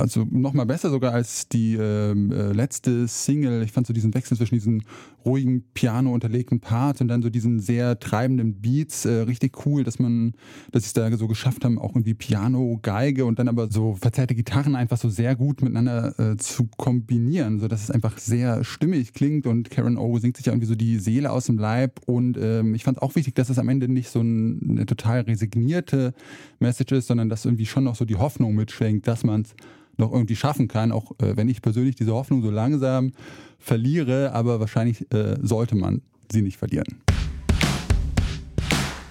also 0.00 0.26
nochmal 0.30 0.66
besser 0.66 0.90
sogar 0.90 1.12
als 1.12 1.48
die 1.48 1.74
ähm, 1.74 2.32
äh, 2.32 2.52
letzte 2.52 3.06
Single. 3.06 3.62
Ich 3.62 3.72
fand 3.72 3.86
so 3.86 3.92
diesen 3.92 4.14
Wechsel 4.14 4.36
zwischen 4.36 4.54
diesen 4.54 4.82
ruhigen 5.24 5.62
Piano 5.74 6.12
unterlegten 6.12 6.60
Parts 6.60 7.00
und 7.00 7.08
dann 7.08 7.22
so 7.22 7.30
diesen 7.30 7.60
sehr 7.60 7.98
treibenden 7.98 8.60
Beats 8.60 9.04
äh, 9.04 9.20
richtig 9.22 9.66
cool, 9.66 9.84
dass 9.84 9.98
man, 9.98 10.32
dass 10.72 10.82
sie 10.82 10.88
es 10.88 10.92
da 10.92 11.10
so 11.16 11.28
geschafft 11.28 11.64
haben, 11.64 11.78
auch 11.78 11.90
irgendwie 11.90 12.14
Piano, 12.14 12.78
Geige 12.82 13.24
und 13.24 13.38
dann 13.38 13.48
aber 13.48 13.70
so 13.70 13.94
verzerrte 13.94 14.34
Gitarren 14.34 14.76
einfach 14.76 14.96
so 14.96 15.08
sehr 15.08 15.36
gut 15.36 15.62
miteinander 15.62 16.18
äh, 16.18 16.36
zu 16.36 16.68
kombinieren, 16.76 17.60
so 17.60 17.68
dass 17.68 17.82
es 17.82 17.90
einfach 17.90 18.18
sehr 18.18 18.64
stimmig 18.64 19.12
klingt 19.12 19.46
und 19.46 19.70
Karen 19.70 19.98
O 19.98 20.18
singt 20.18 20.36
sich 20.36 20.46
ja 20.46 20.52
irgendwie 20.52 20.66
so 20.66 20.74
die 20.74 20.98
Seele 20.98 21.30
aus 21.30 21.46
dem 21.46 21.58
Leib 21.58 22.00
und 22.06 22.38
ähm, 22.40 22.74
ich 22.74 22.84
fand 22.84 22.98
es 22.98 23.02
auch 23.02 23.14
wichtig, 23.14 23.34
dass 23.34 23.50
es 23.50 23.58
am 23.58 23.68
Ende 23.68 23.88
nicht 23.88 24.08
so 24.08 24.20
ein, 24.20 24.70
eine 24.70 24.86
total 24.86 25.20
resignierte 25.20 26.14
Message 26.58 26.92
ist, 26.92 27.06
sondern 27.08 27.28
dass 27.28 27.44
irgendwie 27.44 27.66
schon 27.66 27.84
noch 27.84 27.96
so 27.96 28.04
die 28.04 28.16
Hoffnung 28.16 28.54
mitschwingt, 28.54 29.06
dass 29.06 29.24
man 29.24 29.42
es 29.42 29.54
noch 30.00 30.12
irgendwie 30.12 30.36
schaffen 30.36 30.66
kann, 30.66 30.90
auch 30.90 31.12
äh, 31.22 31.36
wenn 31.36 31.48
ich 31.48 31.62
persönlich 31.62 31.94
diese 31.94 32.12
Hoffnung 32.12 32.42
so 32.42 32.50
langsam 32.50 33.12
verliere, 33.58 34.32
aber 34.32 34.58
wahrscheinlich 34.58 35.06
äh, 35.12 35.36
sollte 35.40 35.76
man 35.76 36.02
sie 36.32 36.42
nicht 36.42 36.56
verlieren. 36.56 37.00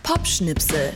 Popschnipsel. 0.03 0.91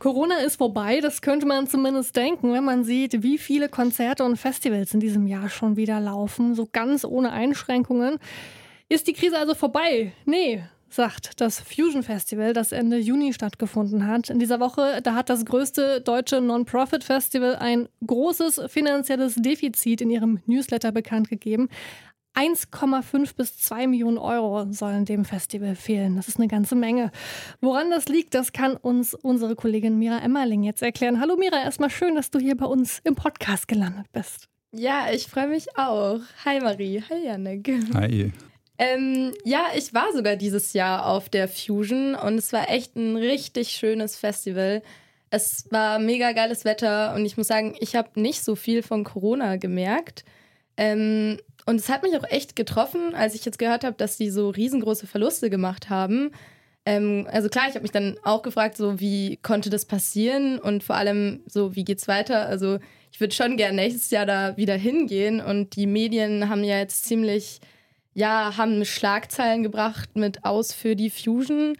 Corona 0.00 0.38
ist 0.38 0.56
vorbei, 0.56 1.00
das 1.00 1.20
könnte 1.20 1.46
man 1.46 1.66
zumindest 1.66 2.16
denken, 2.16 2.52
wenn 2.54 2.64
man 2.64 2.84
sieht, 2.84 3.22
wie 3.22 3.36
viele 3.36 3.68
Konzerte 3.68 4.24
und 4.24 4.38
Festivals 4.38 4.94
in 4.94 5.00
diesem 5.00 5.26
Jahr 5.26 5.50
schon 5.50 5.76
wieder 5.76 6.00
laufen, 6.00 6.54
so 6.54 6.66
ganz 6.72 7.04
ohne 7.04 7.32
Einschränkungen. 7.32 8.18
Ist 8.88 9.06
die 9.06 9.12
Krise 9.12 9.38
also 9.38 9.54
vorbei? 9.54 10.12
Nee, 10.24 10.62
sagt 10.92 11.40
das 11.40 11.60
Fusion 11.60 12.02
Festival, 12.02 12.52
das 12.52 12.72
Ende 12.72 12.98
Juni 12.98 13.32
stattgefunden 13.32 14.06
hat. 14.06 14.30
In 14.30 14.38
dieser 14.38 14.60
Woche, 14.60 15.00
da 15.02 15.14
hat 15.14 15.30
das 15.30 15.44
größte 15.44 16.00
deutsche 16.00 16.40
Non-Profit-Festival 16.40 17.56
ein 17.56 17.88
großes 18.06 18.62
finanzielles 18.68 19.36
Defizit 19.36 20.00
in 20.00 20.10
ihrem 20.10 20.40
Newsletter 20.46 20.92
bekannt 20.92 21.28
gegeben. 21.28 21.68
1,5 22.34 23.34
bis 23.36 23.58
2 23.58 23.88
Millionen 23.88 24.18
Euro 24.18 24.70
sollen 24.70 25.04
dem 25.04 25.24
Festival 25.24 25.74
fehlen. 25.74 26.16
Das 26.16 26.28
ist 26.28 26.38
eine 26.38 26.48
ganze 26.48 26.76
Menge. 26.76 27.10
Woran 27.60 27.90
das 27.90 28.06
liegt, 28.08 28.34
das 28.34 28.52
kann 28.52 28.76
uns 28.76 29.14
unsere 29.14 29.56
Kollegin 29.56 29.98
Mira 29.98 30.18
Emmerling 30.18 30.62
jetzt 30.62 30.82
erklären. 30.82 31.20
Hallo 31.20 31.36
Mira, 31.36 31.60
erstmal 31.60 31.90
schön, 31.90 32.14
dass 32.14 32.30
du 32.30 32.38
hier 32.38 32.56
bei 32.56 32.66
uns 32.66 33.00
im 33.04 33.16
Podcast 33.16 33.66
gelandet 33.66 34.06
bist. 34.12 34.48
Ja, 34.72 35.06
ich 35.12 35.26
freue 35.26 35.48
mich 35.48 35.76
auch. 35.76 36.20
Hi 36.44 36.60
Marie, 36.60 37.02
hi 37.08 37.26
Janik. 37.26 37.68
Hi. 37.94 38.32
Ähm, 38.80 39.34
ja, 39.44 39.66
ich 39.76 39.92
war 39.92 40.10
sogar 40.14 40.36
dieses 40.36 40.72
Jahr 40.72 41.04
auf 41.04 41.28
der 41.28 41.48
Fusion 41.48 42.14
und 42.14 42.38
es 42.38 42.50
war 42.54 42.70
echt 42.70 42.96
ein 42.96 43.14
richtig 43.14 43.72
schönes 43.72 44.16
Festival. 44.16 44.82
Es 45.28 45.70
war 45.70 45.98
mega 45.98 46.32
geiles 46.32 46.64
Wetter 46.64 47.14
und 47.14 47.26
ich 47.26 47.36
muss 47.36 47.46
sagen, 47.46 47.76
ich 47.78 47.94
habe 47.94 48.18
nicht 48.18 48.42
so 48.42 48.56
viel 48.56 48.82
von 48.82 49.04
Corona 49.04 49.56
gemerkt. 49.56 50.24
Ähm, 50.78 51.38
und 51.66 51.76
es 51.76 51.90
hat 51.90 52.02
mich 52.02 52.16
auch 52.16 52.24
echt 52.30 52.56
getroffen, 52.56 53.14
als 53.14 53.34
ich 53.34 53.44
jetzt 53.44 53.58
gehört 53.58 53.84
habe, 53.84 53.96
dass 53.98 54.16
die 54.16 54.30
so 54.30 54.48
riesengroße 54.48 55.06
Verluste 55.06 55.50
gemacht 55.50 55.90
haben. 55.90 56.30
Ähm, 56.86 57.28
also 57.30 57.50
klar, 57.50 57.66
ich 57.68 57.74
habe 57.74 57.82
mich 57.82 57.92
dann 57.92 58.16
auch 58.22 58.40
gefragt, 58.40 58.78
so 58.78 58.98
wie 58.98 59.36
konnte 59.42 59.68
das 59.68 59.84
passieren 59.84 60.58
und 60.58 60.82
vor 60.84 60.96
allem 60.96 61.42
so, 61.46 61.76
wie 61.76 61.84
geht's 61.84 62.08
weiter? 62.08 62.46
Also 62.46 62.78
ich 63.12 63.20
würde 63.20 63.34
schon 63.34 63.58
gerne 63.58 63.76
nächstes 63.76 64.10
Jahr 64.10 64.24
da 64.24 64.56
wieder 64.56 64.74
hingehen 64.74 65.42
und 65.42 65.76
die 65.76 65.86
Medien 65.86 66.48
haben 66.48 66.64
ja 66.64 66.78
jetzt 66.78 67.04
ziemlich 67.04 67.60
ja, 68.20 68.58
haben 68.58 68.84
Schlagzeilen 68.84 69.62
gebracht 69.62 70.10
mit 70.14 70.44
aus 70.44 70.74
für 70.74 70.94
die 70.94 71.08
Fusion. 71.08 71.74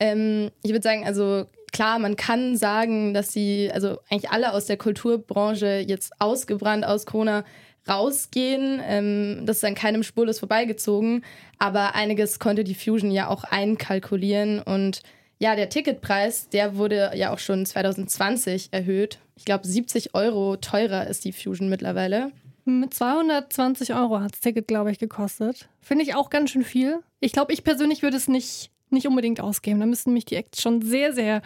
Ähm, 0.00 0.50
ich 0.64 0.72
würde 0.72 0.82
sagen, 0.82 1.06
also 1.06 1.46
klar, 1.72 2.00
man 2.00 2.16
kann 2.16 2.56
sagen, 2.56 3.14
dass 3.14 3.32
sie, 3.32 3.70
also 3.72 4.00
eigentlich 4.10 4.30
alle 4.30 4.52
aus 4.52 4.66
der 4.66 4.76
Kulturbranche 4.76 5.84
jetzt 5.86 6.12
ausgebrannt 6.18 6.84
aus 6.84 7.06
Corona 7.06 7.44
rausgehen. 7.88 8.82
Ähm, 8.84 9.42
das 9.46 9.58
ist 9.58 9.64
an 9.64 9.76
keinem 9.76 10.02
spurlos 10.02 10.40
vorbeigezogen. 10.40 11.24
Aber 11.60 11.94
einiges 11.94 12.40
konnte 12.40 12.64
die 12.64 12.74
Fusion 12.74 13.12
ja 13.12 13.28
auch 13.28 13.44
einkalkulieren. 13.44 14.60
Und 14.60 15.00
ja, 15.38 15.54
der 15.54 15.68
Ticketpreis, 15.68 16.48
der 16.48 16.76
wurde 16.76 17.12
ja 17.14 17.32
auch 17.32 17.38
schon 17.38 17.64
2020 17.64 18.70
erhöht. 18.72 19.20
Ich 19.36 19.44
glaube, 19.44 19.64
70 19.64 20.12
Euro 20.16 20.56
teurer 20.56 21.06
ist 21.06 21.24
die 21.24 21.32
Fusion 21.32 21.68
mittlerweile. 21.68 22.32
Mit 22.64 22.94
220 22.94 23.94
Euro 23.94 24.20
hat 24.20 24.32
das 24.32 24.40
Ticket, 24.40 24.66
glaube 24.68 24.90
ich, 24.90 24.98
gekostet. 24.98 25.68
Finde 25.80 26.04
ich 26.04 26.14
auch 26.14 26.30
ganz 26.30 26.50
schön 26.50 26.64
viel. 26.64 27.00
Ich 27.20 27.32
glaube, 27.32 27.52
ich 27.52 27.62
persönlich 27.62 28.02
würde 28.02 28.16
es 28.16 28.26
nicht, 28.26 28.70
nicht 28.88 29.06
unbedingt 29.06 29.40
ausgeben. 29.40 29.80
Da 29.80 29.86
müssten 29.86 30.14
mich 30.14 30.24
die 30.24 30.36
Acts 30.36 30.62
schon 30.62 30.80
sehr, 30.80 31.12
sehr, 31.12 31.42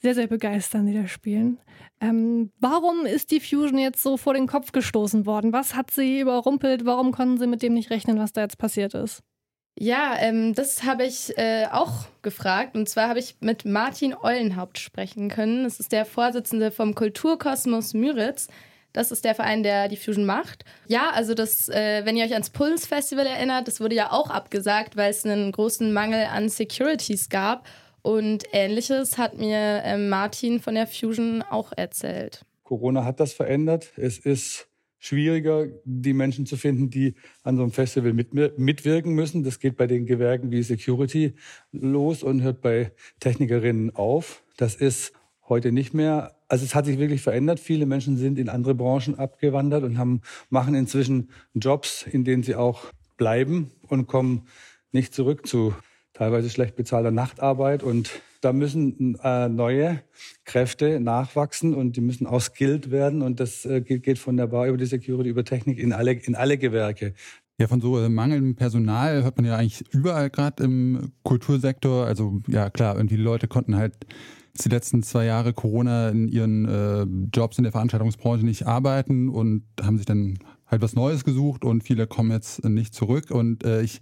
sehr, 0.00 0.14
sehr 0.14 0.28
begeistern, 0.28 0.86
die 0.86 0.94
da 0.94 1.08
spielen. 1.08 1.58
Ähm, 2.00 2.52
warum 2.60 3.04
ist 3.04 3.32
die 3.32 3.40
Fusion 3.40 3.78
jetzt 3.78 4.02
so 4.02 4.16
vor 4.16 4.34
den 4.34 4.46
Kopf 4.46 4.70
gestoßen 4.70 5.26
worden? 5.26 5.52
Was 5.52 5.74
hat 5.74 5.90
sie 5.90 6.20
überrumpelt? 6.20 6.84
Warum 6.84 7.10
konnten 7.10 7.38
sie 7.38 7.48
mit 7.48 7.62
dem 7.62 7.74
nicht 7.74 7.90
rechnen, 7.90 8.18
was 8.18 8.32
da 8.32 8.42
jetzt 8.42 8.58
passiert 8.58 8.94
ist? 8.94 9.22
Ja, 9.76 10.14
ähm, 10.18 10.54
das 10.54 10.84
habe 10.84 11.04
ich 11.04 11.36
äh, 11.36 11.66
auch 11.70 12.06
gefragt. 12.22 12.76
Und 12.76 12.88
zwar 12.88 13.08
habe 13.08 13.18
ich 13.18 13.36
mit 13.40 13.64
Martin 13.64 14.14
Eulenhaupt 14.14 14.78
sprechen 14.78 15.28
können. 15.28 15.64
Das 15.64 15.80
ist 15.80 15.90
der 15.90 16.04
Vorsitzende 16.04 16.70
vom 16.70 16.94
Kulturkosmos 16.94 17.94
Müritz. 17.94 18.48
Das 18.92 19.12
ist 19.12 19.24
der 19.24 19.34
Verein, 19.34 19.62
der 19.62 19.88
die 19.88 19.96
Fusion 19.96 20.24
macht. 20.24 20.64
Ja, 20.88 21.10
also 21.10 21.34
das, 21.34 21.68
äh, 21.68 22.04
wenn 22.04 22.16
ihr 22.16 22.24
euch 22.24 22.32
ans 22.32 22.50
Puls 22.50 22.86
Festival 22.86 23.26
erinnert, 23.26 23.68
das 23.68 23.80
wurde 23.80 23.94
ja 23.94 24.10
auch 24.10 24.30
abgesagt, 24.30 24.96
weil 24.96 25.10
es 25.10 25.24
einen 25.24 25.52
großen 25.52 25.92
Mangel 25.92 26.26
an 26.26 26.48
Securities 26.48 27.28
gab. 27.28 27.66
Und 28.02 28.44
ähnliches 28.52 29.18
hat 29.18 29.36
mir 29.36 29.82
äh, 29.84 29.96
Martin 29.96 30.60
von 30.60 30.74
der 30.74 30.86
Fusion 30.86 31.42
auch 31.42 31.72
erzählt. 31.76 32.44
Corona 32.64 33.04
hat 33.04 33.20
das 33.20 33.32
verändert. 33.32 33.92
Es 33.96 34.18
ist 34.18 34.68
schwieriger, 34.98 35.66
die 35.84 36.12
Menschen 36.12 36.46
zu 36.46 36.56
finden, 36.56 36.90
die 36.90 37.14
an 37.42 37.56
so 37.56 37.62
einem 37.62 37.72
Festival 37.72 38.12
mit, 38.12 38.32
mitwirken 38.32 39.14
müssen. 39.14 39.42
Das 39.42 39.58
geht 39.58 39.76
bei 39.76 39.86
den 39.86 40.06
Gewerken 40.06 40.50
wie 40.50 40.62
Security 40.62 41.34
los 41.72 42.22
und 42.22 42.42
hört 42.42 42.60
bei 42.60 42.92
Technikerinnen 43.18 43.94
auf. 43.94 44.44
Das 44.56 44.74
ist 44.74 45.12
heute 45.50 45.72
nicht 45.72 45.92
mehr. 45.92 46.34
Also 46.48 46.64
es 46.64 46.74
hat 46.74 46.86
sich 46.86 46.98
wirklich 46.98 47.20
verändert. 47.20 47.60
Viele 47.60 47.86
Menschen 47.86 48.16
sind 48.16 48.38
in 48.38 48.48
andere 48.48 48.74
Branchen 48.74 49.18
abgewandert 49.18 49.84
und 49.84 49.98
haben, 49.98 50.22
machen 50.48 50.74
inzwischen 50.74 51.28
Jobs, 51.54 52.06
in 52.10 52.24
denen 52.24 52.42
sie 52.42 52.56
auch 52.56 52.84
bleiben 53.16 53.70
und 53.88 54.06
kommen 54.06 54.46
nicht 54.92 55.14
zurück 55.14 55.46
zu 55.46 55.74
teilweise 56.14 56.50
schlecht 56.50 56.76
bezahlter 56.76 57.10
Nachtarbeit 57.10 57.82
und 57.82 58.10
da 58.40 58.52
müssen 58.54 59.18
äh, 59.22 59.48
neue 59.48 60.02
Kräfte 60.44 60.98
nachwachsen 60.98 61.74
und 61.74 61.96
die 61.96 62.00
müssen 62.00 62.26
auch 62.26 62.40
skilled 62.40 62.90
werden. 62.90 63.20
Und 63.20 63.38
das 63.38 63.66
äh, 63.66 63.82
geht, 63.82 64.02
geht 64.02 64.18
von 64.18 64.36
der 64.36 64.46
Bar 64.46 64.66
über 64.66 64.78
die 64.78 64.86
Security, 64.86 65.28
über 65.28 65.44
Technik 65.44 65.78
in 65.78 65.92
alle, 65.92 66.12
in 66.12 66.34
alle 66.34 66.56
Gewerke. 66.56 67.12
Ja, 67.58 67.68
von 67.68 67.82
so 67.82 67.98
äh, 67.98 68.08
mangelndem 68.08 68.56
Personal 68.56 69.22
hört 69.22 69.36
man 69.36 69.44
ja 69.44 69.56
eigentlich 69.56 69.84
überall 69.92 70.30
gerade 70.30 70.64
im 70.64 71.12
Kultursektor. 71.22 72.06
Also 72.06 72.40
ja, 72.48 72.70
klar, 72.70 72.96
irgendwie 72.96 73.16
Leute 73.16 73.46
konnten 73.48 73.76
halt 73.76 73.94
die 74.54 74.68
letzten 74.68 75.02
zwei 75.02 75.24
Jahre 75.24 75.52
Corona 75.52 76.08
in 76.08 76.28
ihren 76.28 76.64
äh, 76.66 77.06
Jobs 77.34 77.58
in 77.58 77.64
der 77.64 77.72
Veranstaltungsbranche 77.72 78.44
nicht 78.44 78.66
arbeiten 78.66 79.28
und 79.28 79.64
haben 79.80 79.96
sich 79.96 80.06
dann 80.06 80.38
halt 80.66 80.82
was 80.82 80.94
Neues 80.94 81.24
gesucht 81.24 81.64
und 81.64 81.82
viele 81.82 82.06
kommen 82.06 82.30
jetzt 82.30 82.64
nicht 82.64 82.94
zurück. 82.94 83.30
Und 83.30 83.64
äh, 83.64 83.82
ich 83.82 84.00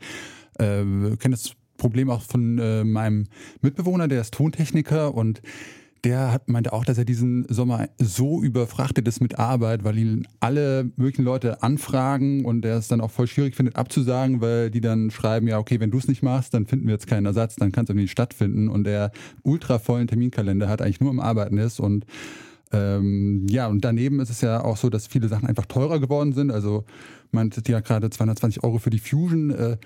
äh, 0.58 0.84
kenne 1.16 1.30
das 1.30 1.52
Problem 1.76 2.10
auch 2.10 2.22
von 2.22 2.58
äh, 2.58 2.84
meinem 2.84 3.26
Mitbewohner, 3.60 4.08
der 4.08 4.20
ist 4.20 4.34
Tontechniker 4.34 5.14
und 5.14 5.40
der 6.04 6.32
hat, 6.32 6.48
meinte 6.48 6.72
auch, 6.72 6.84
dass 6.84 6.98
er 6.98 7.04
diesen 7.04 7.46
Sommer 7.48 7.88
so 7.98 8.42
überfrachtet 8.42 9.08
ist 9.08 9.20
mit 9.20 9.38
Arbeit, 9.38 9.84
weil 9.84 9.98
ihn 9.98 10.28
alle 10.40 10.90
möglichen 10.96 11.24
Leute 11.24 11.62
anfragen 11.62 12.44
und 12.44 12.64
er 12.64 12.76
es 12.78 12.88
dann 12.88 13.00
auch 13.00 13.10
voll 13.10 13.26
schwierig 13.26 13.56
findet 13.56 13.76
abzusagen, 13.76 14.40
weil 14.40 14.70
die 14.70 14.80
dann 14.80 15.10
schreiben, 15.10 15.48
ja, 15.48 15.58
okay, 15.58 15.80
wenn 15.80 15.90
du 15.90 15.98
es 15.98 16.08
nicht 16.08 16.22
machst, 16.22 16.54
dann 16.54 16.66
finden 16.66 16.86
wir 16.86 16.94
jetzt 16.94 17.06
keinen 17.06 17.26
Ersatz, 17.26 17.56
dann 17.56 17.72
kann 17.72 17.84
es 17.88 17.94
nicht 17.94 18.10
stattfinden 18.10 18.68
und 18.68 18.84
der 18.84 19.10
ultra 19.42 19.78
vollen 19.78 20.06
Terminkalender 20.06 20.68
hat, 20.68 20.82
eigentlich 20.82 21.00
nur 21.00 21.10
am 21.10 21.20
Arbeiten 21.20 21.58
ist 21.58 21.80
und 21.80 22.06
ähm, 22.70 23.46
ja, 23.48 23.66
und 23.66 23.84
daneben 23.84 24.20
ist 24.20 24.30
es 24.30 24.40
ja 24.40 24.62
auch 24.62 24.76
so, 24.76 24.90
dass 24.90 25.06
viele 25.06 25.28
Sachen 25.28 25.48
einfach 25.48 25.66
teurer 25.66 26.00
geworden 26.00 26.32
sind. 26.34 26.50
Also 26.50 26.84
man 27.30 27.50
hat 27.50 27.66
ja 27.68 27.80
gerade 27.80 28.10
220 28.10 28.62
Euro 28.62 28.78
für 28.78 28.90
die 28.90 28.98
Fusion. 28.98 29.50
Äh, 29.50 29.78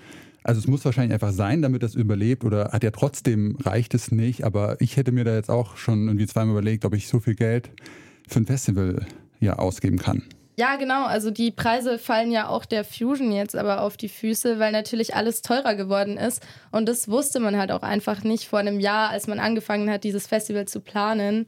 also 0.43 0.59
es 0.59 0.67
muss 0.67 0.83
wahrscheinlich 0.85 1.13
einfach 1.13 1.31
sein, 1.31 1.61
damit 1.61 1.83
das 1.83 1.95
überlebt 1.95 2.43
oder 2.43 2.71
hat 2.71 2.83
ja 2.83 2.91
trotzdem 2.91 3.57
reicht 3.61 3.93
es 3.93 4.11
nicht. 4.11 4.43
Aber 4.43 4.79
ich 4.79 4.97
hätte 4.97 5.11
mir 5.11 5.23
da 5.23 5.35
jetzt 5.35 5.49
auch 5.49 5.77
schon 5.77 6.07
irgendwie 6.07 6.27
zweimal 6.27 6.53
überlegt, 6.53 6.85
ob 6.85 6.93
ich 6.93 7.07
so 7.07 7.19
viel 7.19 7.35
Geld 7.35 7.69
für 8.27 8.39
ein 8.39 8.45
Festival 8.45 9.05
ja 9.39 9.57
ausgeben 9.57 9.97
kann. 9.97 10.23
Ja, 10.55 10.75
genau. 10.75 11.05
Also 11.05 11.31
die 11.31 11.49
Preise 11.49 11.97
fallen 11.97 12.31
ja 12.31 12.47
auch 12.47 12.65
der 12.65 12.83
Fusion 12.83 13.31
jetzt 13.31 13.55
aber 13.55 13.81
auf 13.81 13.97
die 13.97 14.09
Füße, 14.09 14.59
weil 14.59 14.71
natürlich 14.71 15.15
alles 15.15 15.41
teurer 15.41 15.75
geworden 15.75 16.17
ist. 16.17 16.45
Und 16.71 16.87
das 16.87 17.07
wusste 17.07 17.39
man 17.39 17.57
halt 17.57 17.71
auch 17.71 17.81
einfach 17.81 18.23
nicht 18.23 18.47
vor 18.47 18.59
einem 18.59 18.79
Jahr, 18.79 19.09
als 19.09 19.27
man 19.27 19.39
angefangen 19.39 19.89
hat, 19.89 20.03
dieses 20.03 20.27
Festival 20.27 20.67
zu 20.67 20.79
planen. 20.79 21.47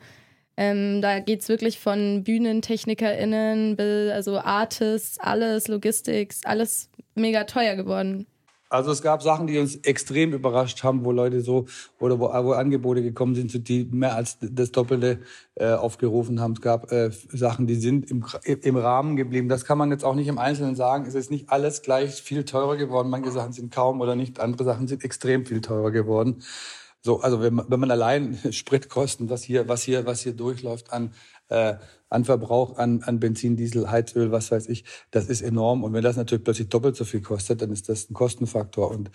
Ähm, 0.58 1.02
da 1.02 1.20
geht 1.20 1.42
es 1.42 1.50
wirklich 1.50 1.80
von 1.80 2.24
BühnentechnikerInnen 2.24 3.78
also 4.12 4.40
Artists, 4.40 5.20
alles, 5.20 5.68
Logistics, 5.68 6.44
alles 6.46 6.90
mega 7.14 7.44
teuer 7.44 7.76
geworden. 7.76 8.26
Also 8.76 8.92
es 8.92 9.02
gab 9.02 9.24
Sachen, 9.24 9.48
die 9.48 9.58
uns 9.58 9.76
extrem 9.78 10.34
überrascht 10.34 10.84
haben, 10.84 11.06
wo 11.06 11.12
Leute 11.12 11.42
so 11.42 11.66
oder 12.00 12.20
wo, 12.20 12.26
wo 12.26 12.52
Angebote 12.52 13.02
gekommen 13.02 13.36
sind, 13.36 13.68
die 13.68 13.86
mehr 13.86 14.16
als 14.16 14.38
das 14.42 14.72
Doppelte 14.72 15.20
äh, 15.56 15.74
aufgerufen 15.74 16.42
haben. 16.42 16.54
Es 16.54 16.62
gab 16.62 16.92
äh, 16.92 17.10
Sachen, 17.30 17.68
die 17.68 17.76
sind 17.76 18.12
im, 18.12 18.26
im 18.44 18.78
Rahmen 18.78 19.16
geblieben. 19.16 19.50
Das 19.50 19.66
kann 19.66 19.78
man 19.78 19.92
jetzt 19.92 20.04
auch 20.04 20.16
nicht 20.16 20.28
im 20.28 20.38
Einzelnen 20.38 20.76
sagen. 20.76 21.06
Es 21.08 21.16
ist 21.16 21.32
nicht 21.32 21.50
alles 21.50 21.82
gleich 21.82 22.22
viel 22.22 22.44
teurer 22.44 22.76
geworden. 22.76 23.10
Manche 23.10 23.32
Sachen 23.32 23.54
sind 23.54 23.74
kaum 23.74 24.02
oder 24.02 24.16
nicht. 24.16 24.40
Andere 24.40 24.64
Sachen 24.66 24.88
sind 24.88 25.04
extrem 25.04 25.46
viel 25.46 25.62
teurer 25.62 25.92
geworden. 25.92 26.44
So, 27.06 27.22
also 27.22 27.40
wenn 27.40 27.54
man, 27.54 27.68
wenn 27.70 27.80
man 27.80 27.92
allein 27.92 28.40
Spritkosten, 28.52 29.30
was 29.30 29.44
hier, 29.44 29.70
was 29.70 29.84
hier, 29.84 30.08
was 30.08 30.22
hier 30.22 30.34
durchläuft 30.34 30.92
an 30.92 31.12
äh, 31.50 31.76
an 32.10 32.26
Verbrauch 32.26 32.78
an, 32.78 33.04
an 33.04 33.20
Benzin, 33.20 33.56
Diesel, 33.56 33.90
Heizöl, 33.90 34.32
was 34.32 34.52
weiß 34.52 34.68
ich, 34.70 34.86
das 35.12 35.28
ist 35.28 35.42
enorm. 35.42 35.84
Und 35.84 35.94
wenn 35.94 36.04
das 36.04 36.18
natürlich 36.18 36.44
plötzlich 36.44 36.70
doppelt 36.70 36.96
so 36.96 37.06
viel 37.06 37.22
kostet, 37.22 37.62
dann 37.62 37.72
ist 37.72 37.90
das 37.90 38.10
ein 38.10 38.14
Kostenfaktor. 38.14 38.90
Und 38.90 39.12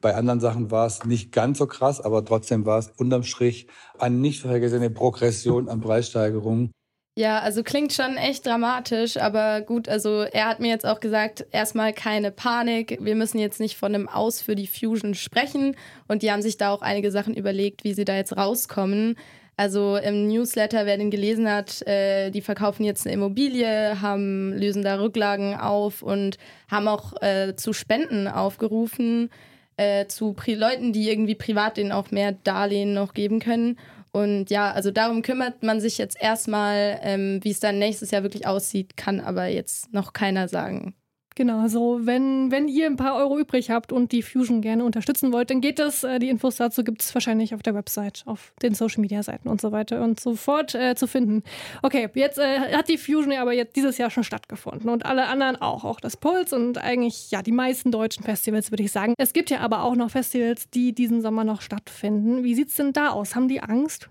bei 0.00 0.14
anderen 0.14 0.40
Sachen 0.40 0.70
war 0.70 0.86
es 0.86 1.04
nicht 1.04 1.32
ganz 1.32 1.58
so 1.58 1.66
krass, 1.66 2.00
aber 2.00 2.24
trotzdem 2.24 2.66
war 2.66 2.78
es 2.78 2.90
unterm 2.96 3.22
Strich 3.22 3.66
eine 3.98 4.16
nicht 4.16 4.40
vorhergesehene 4.42 4.90
Progression 4.90 5.68
an 5.68 5.80
Preissteigerungen. 5.80 6.72
Ja, 7.16 7.38
also 7.38 7.62
klingt 7.62 7.92
schon 7.92 8.16
echt 8.16 8.44
dramatisch, 8.44 9.18
aber 9.18 9.60
gut, 9.60 9.88
also 9.88 10.22
er 10.22 10.48
hat 10.48 10.58
mir 10.58 10.70
jetzt 10.70 10.84
auch 10.84 10.98
gesagt, 10.98 11.46
erstmal 11.52 11.92
keine 11.92 12.32
Panik, 12.32 12.98
wir 13.00 13.14
müssen 13.14 13.38
jetzt 13.38 13.60
nicht 13.60 13.76
von 13.76 13.94
einem 13.94 14.08
Aus 14.08 14.42
für 14.42 14.56
die 14.56 14.66
Fusion 14.66 15.14
sprechen 15.14 15.76
und 16.08 16.22
die 16.22 16.32
haben 16.32 16.42
sich 16.42 16.56
da 16.56 16.70
auch 16.70 16.82
einige 16.82 17.12
Sachen 17.12 17.34
überlegt, 17.34 17.84
wie 17.84 17.94
sie 17.94 18.04
da 18.04 18.16
jetzt 18.16 18.36
rauskommen. 18.36 19.16
Also 19.56 19.96
im 19.96 20.26
Newsletter, 20.26 20.84
wer 20.84 20.96
den 20.96 21.10
gelesen 21.10 21.48
hat, 21.48 21.82
äh, 21.86 22.30
die 22.30 22.40
verkaufen 22.40 22.84
jetzt 22.84 23.06
eine 23.06 23.14
Immobilie, 23.14 24.00
haben, 24.00 24.52
lösen 24.52 24.82
da 24.82 24.98
Rücklagen 25.00 25.54
auf 25.54 26.02
und 26.02 26.38
haben 26.68 26.88
auch 26.88 27.20
äh, 27.22 27.54
zu 27.54 27.72
Spenden 27.72 28.26
aufgerufen, 28.26 29.30
äh, 29.76 30.06
zu 30.06 30.32
Pri 30.32 30.54
Leuten, 30.54 30.92
die 30.92 31.08
irgendwie 31.08 31.36
privat 31.36 31.76
denen 31.76 31.92
auch 31.92 32.10
mehr 32.10 32.32
Darlehen 32.32 32.94
noch 32.94 33.14
geben 33.14 33.38
können. 33.38 33.78
Und 34.10 34.50
ja, 34.50 34.72
also 34.72 34.90
darum 34.90 35.22
kümmert 35.22 35.62
man 35.62 35.80
sich 35.80 35.98
jetzt 35.98 36.16
erstmal, 36.20 37.00
ähm, 37.02 37.40
wie 37.42 37.50
es 37.50 37.60
dann 37.60 37.78
nächstes 37.78 38.10
Jahr 38.10 38.22
wirklich 38.22 38.46
aussieht, 38.46 38.96
kann 38.96 39.20
aber 39.20 39.46
jetzt 39.46 39.92
noch 39.92 40.12
keiner 40.12 40.48
sagen. 40.48 40.94
Genau, 41.36 41.58
also 41.60 41.98
wenn, 42.02 42.52
wenn 42.52 42.68
ihr 42.68 42.86
ein 42.86 42.96
paar 42.96 43.16
Euro 43.16 43.38
übrig 43.38 43.68
habt 43.68 43.92
und 43.92 44.12
die 44.12 44.22
Fusion 44.22 44.60
gerne 44.60 44.84
unterstützen 44.84 45.32
wollt, 45.32 45.50
dann 45.50 45.60
geht 45.60 45.80
das. 45.80 46.04
Äh, 46.04 46.20
die 46.20 46.28
Infos 46.28 46.56
dazu 46.56 46.84
gibt 46.84 47.02
es 47.02 47.12
wahrscheinlich 47.12 47.54
auf 47.54 47.62
der 47.62 47.74
Website, 47.74 48.22
auf 48.26 48.52
den 48.62 48.74
Social 48.74 49.00
Media 49.00 49.22
Seiten 49.24 49.48
und 49.48 49.60
so 49.60 49.72
weiter 49.72 50.02
und 50.02 50.20
so 50.20 50.36
fort 50.36 50.76
äh, 50.76 50.94
zu 50.94 51.08
finden. 51.08 51.42
Okay, 51.82 52.08
jetzt 52.14 52.38
äh, 52.38 52.72
hat 52.72 52.88
die 52.88 52.98
Fusion 52.98 53.32
ja 53.32 53.42
aber 53.42 53.52
jetzt 53.52 53.74
dieses 53.74 53.98
Jahr 53.98 54.10
schon 54.10 54.22
stattgefunden 54.22 54.88
und 54.88 55.06
alle 55.06 55.26
anderen 55.26 55.56
auch, 55.56 55.82
auch 55.82 55.98
das 55.98 56.16
Puls 56.16 56.52
und 56.52 56.78
eigentlich 56.78 57.32
ja 57.32 57.42
die 57.42 57.52
meisten 57.52 57.90
deutschen 57.90 58.22
Festivals, 58.22 58.70
würde 58.70 58.84
ich 58.84 58.92
sagen. 58.92 59.14
Es 59.18 59.32
gibt 59.32 59.50
ja 59.50 59.58
aber 59.58 59.82
auch 59.82 59.96
noch 59.96 60.10
Festivals, 60.10 60.70
die 60.70 60.92
diesen 60.92 61.20
Sommer 61.20 61.42
noch 61.42 61.62
stattfinden. 61.62 62.44
Wie 62.44 62.54
sieht 62.54 62.68
es 62.68 62.76
denn 62.76 62.92
da 62.92 63.08
aus? 63.08 63.34
Haben 63.34 63.48
die 63.48 63.60
Angst? 63.60 64.08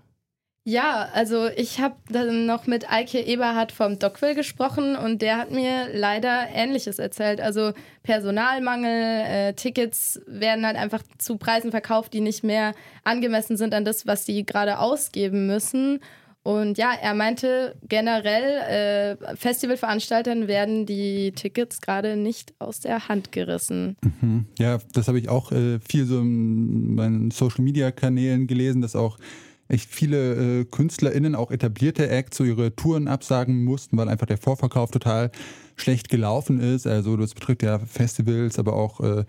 Ja, 0.66 1.10
also 1.12 1.48
ich 1.54 1.78
habe 1.80 1.96
dann 2.08 2.46
noch 2.46 2.66
mit 2.66 2.90
Eike 2.90 3.20
Eberhardt 3.20 3.70
vom 3.70 3.98
Dockville 3.98 4.34
gesprochen 4.34 4.96
und 4.96 5.20
der 5.20 5.36
hat 5.36 5.50
mir 5.50 5.88
leider 5.92 6.48
Ähnliches 6.54 6.98
erzählt. 6.98 7.38
Also 7.42 7.72
Personalmangel, 8.02 9.24
äh, 9.26 9.52
Tickets 9.52 10.22
werden 10.26 10.64
halt 10.64 10.76
einfach 10.76 11.02
zu 11.18 11.36
Preisen 11.36 11.70
verkauft, 11.70 12.14
die 12.14 12.22
nicht 12.22 12.44
mehr 12.44 12.74
angemessen 13.04 13.58
sind 13.58 13.74
an 13.74 13.84
das, 13.84 14.06
was 14.06 14.24
die 14.24 14.46
gerade 14.46 14.78
ausgeben 14.78 15.46
müssen. 15.46 16.00
Und 16.44 16.78
ja, 16.78 16.92
er 16.92 17.14
meinte 17.14 17.74
generell, 17.88 19.18
äh, 19.22 19.36
Festivalveranstaltern 19.36 20.48
werden 20.48 20.86
die 20.86 21.32
Tickets 21.32 21.82
gerade 21.82 22.16
nicht 22.16 22.54
aus 22.58 22.80
der 22.80 23.08
Hand 23.08 23.32
gerissen. 23.32 23.96
Mhm. 24.20 24.46
Ja, 24.58 24.78
das 24.92 25.08
habe 25.08 25.18
ich 25.18 25.28
auch 25.28 25.52
äh, 25.52 25.78
viel 25.80 26.06
so 26.06 26.20
in 26.20 26.94
meinen 26.94 27.30
Social-Media-Kanälen 27.30 28.46
gelesen, 28.46 28.82
dass 28.82 28.94
auch 28.96 29.18
echt 29.74 29.90
viele 29.90 30.60
äh, 30.60 30.64
KünstlerInnen, 30.64 31.34
auch 31.34 31.50
etablierte 31.50 32.08
Acts, 32.08 32.38
so 32.38 32.44
ihre 32.44 32.74
Touren 32.74 33.08
absagen 33.08 33.64
mussten, 33.64 33.96
weil 33.96 34.08
einfach 34.08 34.26
der 34.26 34.38
Vorverkauf 34.38 34.90
total 34.90 35.30
schlecht 35.76 36.08
gelaufen 36.08 36.60
ist. 36.60 36.86
Also 36.86 37.16
das 37.16 37.34
betrifft 37.34 37.62
ja 37.62 37.80
Festivals, 37.80 38.58
aber 38.58 38.74
auch 38.74 39.00
äh, 39.00 39.24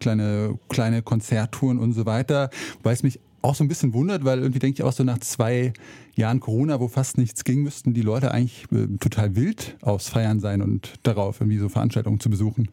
kleine, 0.00 0.58
kleine 0.68 1.02
Konzerttouren 1.02 1.78
und 1.78 1.92
so 1.92 2.06
weiter. 2.06 2.50
Weil 2.82 2.94
es 2.94 3.02
mich 3.02 3.20
auch 3.42 3.54
so 3.54 3.64
ein 3.64 3.68
bisschen 3.68 3.92
wundert, 3.92 4.24
weil 4.24 4.38
irgendwie 4.38 4.58
denke 4.58 4.80
ich 4.80 4.82
auch 4.84 4.92
so 4.92 5.04
nach 5.04 5.18
zwei 5.18 5.72
Jahren 6.16 6.40
Corona, 6.40 6.80
wo 6.80 6.88
fast 6.88 7.18
nichts 7.18 7.44
ging, 7.44 7.62
müssten 7.62 7.94
die 7.94 8.02
Leute 8.02 8.30
eigentlich 8.30 8.66
äh, 8.72 8.86
total 8.98 9.36
wild 9.36 9.76
aufs 9.82 10.08
Feiern 10.08 10.40
sein 10.40 10.62
und 10.62 10.94
darauf 11.02 11.40
irgendwie 11.40 11.58
so 11.58 11.68
Veranstaltungen 11.68 12.20
zu 12.20 12.30
besuchen. 12.30 12.68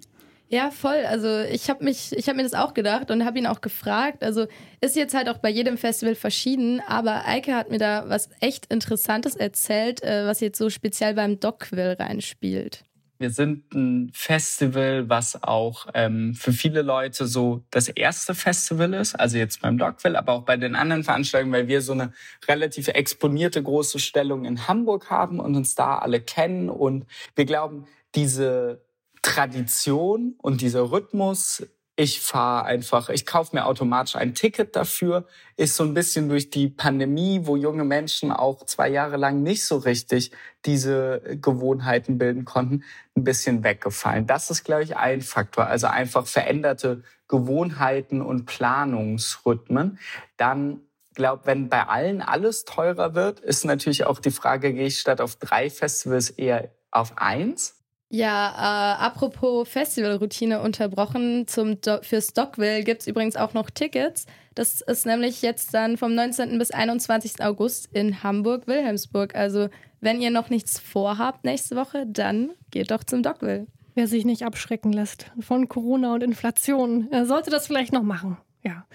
Ja, 0.47 0.69
voll. 0.69 1.05
Also 1.07 1.39
ich 1.39 1.69
habe 1.69 1.83
mich, 1.83 2.15
ich 2.15 2.27
habe 2.27 2.37
mir 2.37 2.43
das 2.43 2.53
auch 2.53 2.73
gedacht 2.73 3.09
und 3.09 3.25
habe 3.25 3.39
ihn 3.39 3.47
auch 3.47 3.61
gefragt. 3.61 4.23
Also 4.23 4.45
ist 4.79 4.95
jetzt 4.95 5.15
halt 5.15 5.27
auch 5.27 5.39
bei 5.39 5.49
jedem 5.49 5.77
Festival 5.77 6.13
verschieden, 6.15 6.81
aber 6.87 7.25
Eike 7.25 7.55
hat 7.55 7.71
mir 7.71 7.79
da 7.79 8.07
was 8.07 8.29
echt 8.41 8.67
Interessantes 8.67 9.35
erzählt, 9.35 10.03
äh, 10.03 10.27
was 10.27 10.41
jetzt 10.41 10.59
so 10.59 10.69
speziell 10.69 11.15
beim 11.15 11.39
Dockville 11.39 11.97
reinspielt. 11.99 12.83
Wir 13.17 13.29
sind 13.29 13.73
ein 13.73 14.11
Festival, 14.13 15.09
was 15.09 15.41
auch 15.41 15.87
ähm, 15.93 16.35
für 16.35 16.51
viele 16.51 16.81
Leute 16.81 17.27
so 17.27 17.63
das 17.71 17.87
erste 17.87 18.35
Festival 18.35 18.93
ist, 18.93 19.15
also 19.15 19.37
jetzt 19.37 19.61
beim 19.61 19.77
Dockville, 19.77 20.19
aber 20.19 20.33
auch 20.33 20.43
bei 20.43 20.57
den 20.57 20.75
anderen 20.75 21.05
Veranstaltungen, 21.05 21.53
weil 21.53 21.69
wir 21.69 21.81
so 21.81 21.93
eine 21.93 22.11
relativ 22.47 22.89
exponierte 22.89 23.63
große 23.63 23.99
Stellung 23.99 24.43
in 24.43 24.67
Hamburg 24.67 25.09
haben 25.09 25.39
und 25.39 25.55
uns 25.55 25.75
da 25.75 25.97
alle 25.97 26.19
kennen. 26.19 26.69
Und 26.69 27.05
wir 27.35 27.45
glauben, 27.45 27.87
diese 28.15 28.84
Tradition 29.26 30.36
und 30.38 30.61
dieser 30.61 30.91
Rhythmus 30.91 31.63
ich 31.97 32.19
fahre 32.19 32.65
einfach, 32.65 33.09
ich 33.09 33.26
kaufe 33.26 33.55
mir 33.55 33.65
automatisch 33.65 34.17
ein 34.17 34.34
Ticket 34.34 34.76
dafür, 34.76 35.26
ist 35.55 35.78
so 35.78 35.84
ein 35.84 35.93
bisschen 35.93 36.28
durch 36.28 36.49
die 36.49 36.67
Pandemie, 36.67 37.41
wo 37.43 37.55
junge 37.55 37.86
Menschen 37.86 38.32
auch 38.32 38.65
zwei 38.65 38.89
Jahre 38.89 39.15
lang 39.15 39.43
nicht 39.43 39.65
so 39.65 39.78
richtig 39.78 40.32
diese 40.65 41.21
Gewohnheiten 41.41 42.17
bilden 42.17 42.43
konnten, 42.43 42.84
ein 43.15 43.23
bisschen 43.23 43.63
weggefallen. 43.63 44.28
Das 44.28 44.49
ist, 44.49 44.65
glaube 44.65 44.84
ich, 44.84 44.97
ein 44.97 45.21
Faktor. 45.21 45.67
Also 45.67 45.88
einfach 45.88 46.28
veränderte 46.28 47.03
Gewohnheiten 47.30 48.21
und 48.21 48.45
Planungsrhythmen. 48.45 49.97
Dann 50.36 50.82
glaube, 51.13 51.43
wenn 51.45 51.69
bei 51.69 51.88
allen 51.88 52.21
alles 52.21 52.65
teurer 52.65 53.15
wird, 53.15 53.39
ist 53.39 53.63
natürlich 53.63 54.05
auch 54.05 54.19
die 54.19 54.32
Frage, 54.32 54.73
gehe 54.73 54.88
ich 54.88 54.99
statt 54.99 55.21
auf 55.21 55.38
drei 55.38 55.69
Festivals 55.69 56.30
eher 56.30 56.71
auf 56.91 57.17
eins? 57.17 57.84
Ja, 58.10 58.97
äh, 58.99 59.03
apropos 59.03 59.68
Festivalroutine 59.68 60.62
unterbrochen, 60.62 61.47
zum 61.47 61.82
Do 61.82 61.97
für 62.01 62.22
Stockville 62.22 62.84
gibt 62.84 63.01
es 63.01 63.08
übrigens 63.08 63.36
auch 63.36 63.53
noch 63.53 63.70
Tickets. 63.70 64.26
Das 64.53 64.82
ist 64.82 65.06
nämlich 65.06 65.41
jetzt 65.41 65.74
dann 65.74 65.97
vom 65.97 66.14
19. 66.16 66.58
bis 66.58 66.72
21. 66.72 67.43
August 67.43 67.89
in 67.93 68.24
Hamburg-Wilhelmsburg. 68.24 69.36
Also 69.36 69.70
wenn 70.01 70.22
ihr 70.22 70.30
noch 70.30 70.49
nichts 70.49 70.80
vorhabt 70.80 71.43
nächste 71.43 71.76
Woche, 71.76 72.06
dann 72.08 72.51
geht 72.72 72.91
doch 72.91 73.03
zum 73.03 73.24
Dockville. 73.24 73.68
Wer 73.95 74.08
sich 74.08 74.24
nicht 74.24 74.43
abschrecken 74.43 74.93
lässt 74.93 75.32
von 75.39 75.68
Corona 75.68 76.14
und 76.14 76.22
Inflation, 76.24 77.10
sollte 77.24 77.49
das 77.49 77.68
vielleicht 77.68 77.91
noch 77.91 78.03
machen. 78.03 78.38
Ja. 78.62 78.86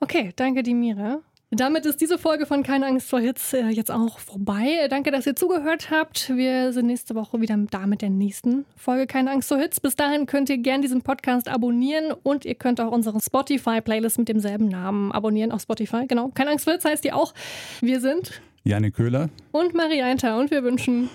Okay, 0.00 0.32
danke, 0.36 0.62
Dimira. 0.62 1.20
Damit 1.56 1.86
ist 1.86 2.00
diese 2.00 2.18
Folge 2.18 2.46
von 2.46 2.64
Keine 2.64 2.86
Angst 2.86 3.08
vor 3.08 3.20
Hits 3.20 3.52
äh, 3.52 3.68
jetzt 3.68 3.90
auch 3.90 4.18
vorbei. 4.18 4.88
Danke, 4.90 5.12
dass 5.12 5.26
ihr 5.26 5.36
zugehört 5.36 5.90
habt. 5.90 6.30
Wir 6.34 6.72
sind 6.72 6.86
nächste 6.86 7.14
Woche 7.14 7.40
wieder 7.40 7.56
da 7.70 7.86
mit 7.86 8.02
der 8.02 8.10
nächsten 8.10 8.64
Folge 8.76 9.06
Keine 9.06 9.30
Angst 9.30 9.48
vor 9.48 9.58
Hits. 9.58 9.78
Bis 9.78 9.94
dahin 9.94 10.26
könnt 10.26 10.50
ihr 10.50 10.58
gerne 10.58 10.82
diesen 10.82 11.02
Podcast 11.02 11.48
abonnieren 11.48 12.12
und 12.24 12.44
ihr 12.44 12.56
könnt 12.56 12.80
auch 12.80 12.90
unsere 12.90 13.20
Spotify-Playlist 13.20 14.18
mit 14.18 14.28
demselben 14.28 14.66
Namen 14.68 15.12
abonnieren 15.12 15.52
auf 15.52 15.62
Spotify. 15.62 16.06
Genau, 16.08 16.30
Keine 16.34 16.50
Angst 16.50 16.64
vor 16.64 16.72
Hits 16.72 16.84
heißt 16.84 17.04
die 17.04 17.12
auch. 17.12 17.34
Wir 17.80 18.00
sind 18.00 18.40
Janne 18.64 18.90
Köhler 18.90 19.28
und 19.52 19.74
Marie 19.74 20.02
Einter 20.02 20.38
und 20.38 20.50
wir 20.50 20.64
wünschen 20.64 21.08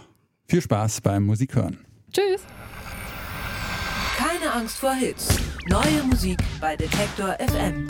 viel 0.48 0.62
Spaß 0.62 1.02
beim 1.02 1.26
Musikhören. 1.26 1.80
Tschüss. 2.14 2.44
Keine 4.18 4.54
Angst 4.54 4.78
vor 4.78 4.94
Hits. 4.94 5.38
Neue 5.68 6.04
Musik 6.10 6.38
bei 6.62 6.76
Detektor 6.76 7.36
FM. 7.40 7.88